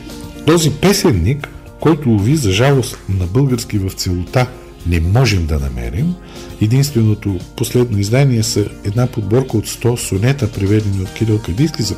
този 0.46 0.72
песенник, 0.72 1.50
който 1.84 2.18
ви 2.18 2.36
за 2.36 2.52
жалост 2.52 2.98
на 3.10 3.26
български 3.26 3.78
в 3.78 3.92
целота 3.92 4.48
не 4.88 5.00
можем 5.00 5.46
да 5.46 5.60
намерим, 5.60 6.16
единственото 6.62 7.40
последно 7.58 8.00
издание 8.00 8.44
са 8.44 8.66
една 8.84 9.08
подборка 9.08 9.58
от 9.58 9.68
100 9.68 9.96
сонета, 9.96 10.52
приведени 10.52 11.02
от 11.02 11.14
Кирил 11.14 11.40
Кадийски 11.40 11.84
за 11.84 11.96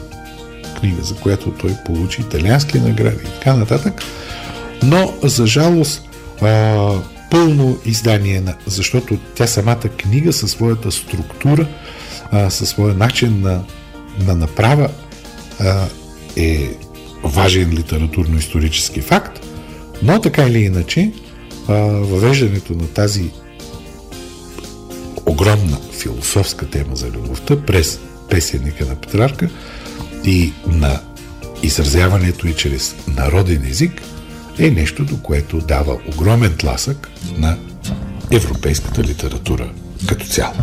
книга, 0.80 1.04
за 1.04 1.16
която 1.16 1.52
той 1.52 1.72
получи 1.86 2.22
италиански 2.22 2.80
награди 2.80 3.24
и 3.24 3.40
така 3.40 3.54
нататък. 3.56 4.02
Но, 4.84 5.14
за 5.24 5.48
жалост, 5.48 6.10
а, 6.42 6.92
пълно 7.32 7.78
издание, 7.86 8.42
на, 8.42 8.56
защото 8.68 9.18
тя 9.36 9.48
самата 9.48 9.90
книга 9.98 10.34
със 10.34 10.52
своята 10.52 10.92
структура, 10.92 11.68
а, 12.32 12.50
със 12.50 12.70
своя 12.70 12.94
начин 12.94 13.42
на, 13.42 13.64
на 14.28 14.36
направа 14.36 14.90
а, 15.60 15.86
е 16.36 16.70
важен 17.24 17.70
литературно-исторически 17.74 19.02
факт, 19.02 19.46
но 20.06 20.22
така 20.22 20.44
или 20.44 20.60
иначе 20.60 21.12
въвеждането 21.68 22.74
на 22.74 22.88
тази 22.88 23.32
огромна 25.26 25.78
философска 25.92 26.70
тема 26.70 26.96
за 26.96 27.10
любовта 27.10 27.56
през 27.62 28.00
песенника 28.30 28.86
на 28.86 28.96
Петрарка 28.96 29.50
и 30.24 30.54
на 30.68 31.02
изразяването 31.64 32.48
и 32.48 32.54
чрез 32.54 32.96
народен 33.08 33.66
език 33.70 34.02
е 34.60 34.72
нещото, 34.72 35.22
което 35.24 35.58
дава 35.58 35.98
огромен 36.16 36.56
тласък 36.58 37.10
на 37.38 37.58
европейската 38.32 39.04
литература 39.04 39.70
като 40.08 40.26
цяло. 40.26 40.56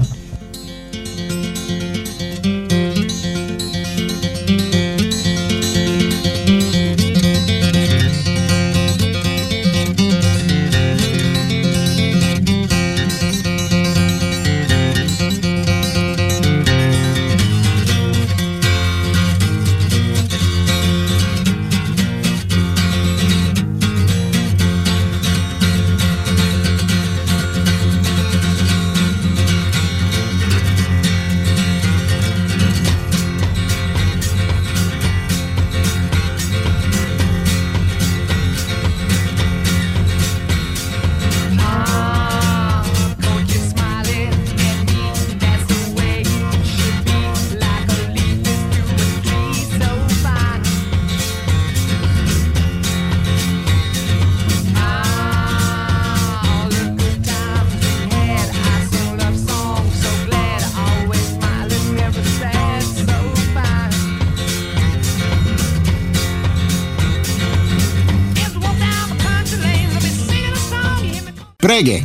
Преге. 71.72 72.02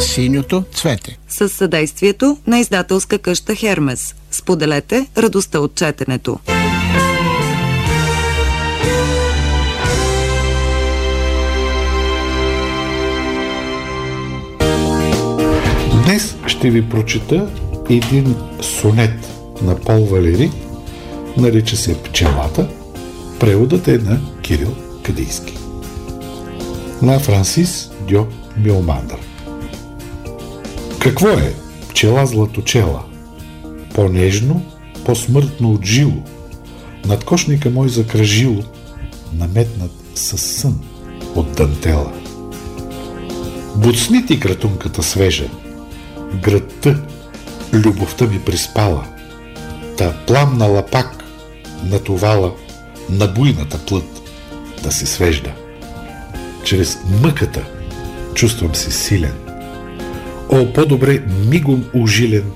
Синьото 0.00 0.64
цвете. 0.74 1.18
С 1.28 1.48
съдействието 1.48 2.38
на 2.46 2.58
издателска 2.58 3.18
къща 3.18 3.54
Хермес. 3.54 4.14
Споделете 4.30 5.06
радостта 5.16 5.60
от 5.60 5.74
четенето. 5.74 6.38
Днес 16.04 16.36
ще 16.46 16.70
ви 16.70 16.88
прочета 16.88 17.48
един 17.90 18.36
сонет 18.60 19.28
на 19.62 19.80
Пол 19.80 20.04
Валери, 20.04 20.50
нарича 21.36 21.76
се 21.76 22.02
Пчелата. 22.02 22.68
Преводът 23.40 23.88
е 23.88 23.98
на 23.98 24.20
Кирил 24.42 24.83
Кадийски. 25.04 25.58
На 27.02 27.18
Франсис 27.18 27.90
Дьо 28.08 28.26
Милмандър. 28.56 29.18
Какво 30.98 31.28
е 31.28 31.54
пчела 31.88 32.26
златочела? 32.26 33.04
По-нежно, 33.94 34.62
по-смъртно 35.04 35.72
от 35.72 35.84
жило. 35.84 36.22
Над 37.06 37.24
кошника 37.24 37.70
мой 37.70 37.88
закръжило, 37.88 38.62
наметнат 39.32 39.90
със 40.14 40.40
сън 40.40 40.80
от 41.34 41.52
дантела. 41.52 42.12
Буцни 43.76 44.26
ти 44.26 44.40
кратунката 44.40 45.02
свежа, 45.02 45.48
градта, 46.42 47.02
любовта 47.72 48.26
ми 48.26 48.40
приспала, 48.40 49.06
та 49.98 50.12
пламнала 50.26 50.86
пак, 50.86 51.24
натовала 51.84 52.52
на 53.10 53.26
буйната 53.26 53.78
плът 53.78 54.13
да 54.84 54.92
се 54.92 55.06
свежда. 55.06 55.52
Чрез 56.64 56.98
мъката 57.22 57.64
чувствам 58.34 58.74
се 58.74 58.90
силен. 58.90 59.34
О, 60.48 60.72
по-добре 60.72 61.22
мигом 61.46 61.84
ужилен 61.94 62.50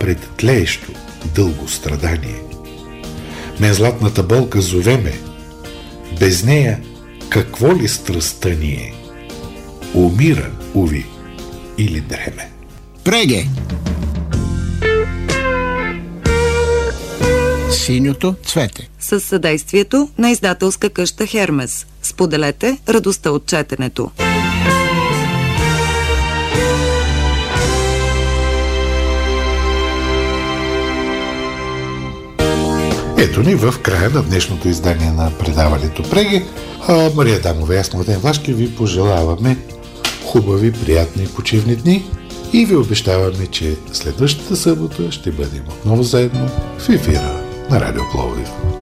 пред 0.00 0.30
тлеещо 0.36 0.92
дълго 1.34 1.68
страдание. 1.68 2.42
Мен 3.60 3.74
златната 3.74 4.22
болка 4.22 4.60
зове 4.60 4.96
ме. 4.96 5.12
Без 6.20 6.44
нея 6.44 6.80
какво 7.28 7.76
ли 7.76 7.88
страстта 7.88 8.48
ни 8.48 8.72
е? 8.72 8.92
Умира, 9.94 10.50
уви, 10.74 11.06
или 11.78 12.00
дреме. 12.00 12.50
Преге! 13.04 13.46
Синьото 17.72 18.34
цвете. 18.46 18.88
С 19.00 19.20
съдействието 19.20 20.08
на 20.18 20.30
издателска 20.30 20.90
къща 20.90 21.26
Хермес. 21.26 21.86
Споделете 22.02 22.78
радостта 22.88 23.30
от 23.30 23.46
четенето. 23.46 24.10
Ето 33.18 33.42
ни 33.42 33.54
в 33.54 33.74
края 33.82 34.10
на 34.10 34.22
днешното 34.22 34.68
издание 34.68 35.10
на 35.10 35.32
предаването 35.38 36.10
Преги. 36.10 36.44
А, 36.88 37.10
Мария 37.14 37.40
Дамова 37.40 37.74
и 37.74 37.78
аз, 37.78 37.92
Младен 37.92 38.18
Влашки, 38.18 38.52
ви 38.52 38.74
пожелаваме 38.74 39.56
хубави, 40.26 40.72
приятни 40.72 41.26
почивни 41.26 41.76
дни 41.76 42.04
и 42.52 42.66
ви 42.66 42.76
обещаваме, 42.76 43.46
че 43.46 43.76
следващата 43.92 44.56
събота 44.56 45.12
ще 45.12 45.30
бъдем 45.30 45.64
отново 45.68 46.02
заедно 46.02 46.48
в 46.78 46.88
ефира 46.88 47.41
на 47.72 47.80
Радио 47.80 48.04
Пловдив. 48.10 48.62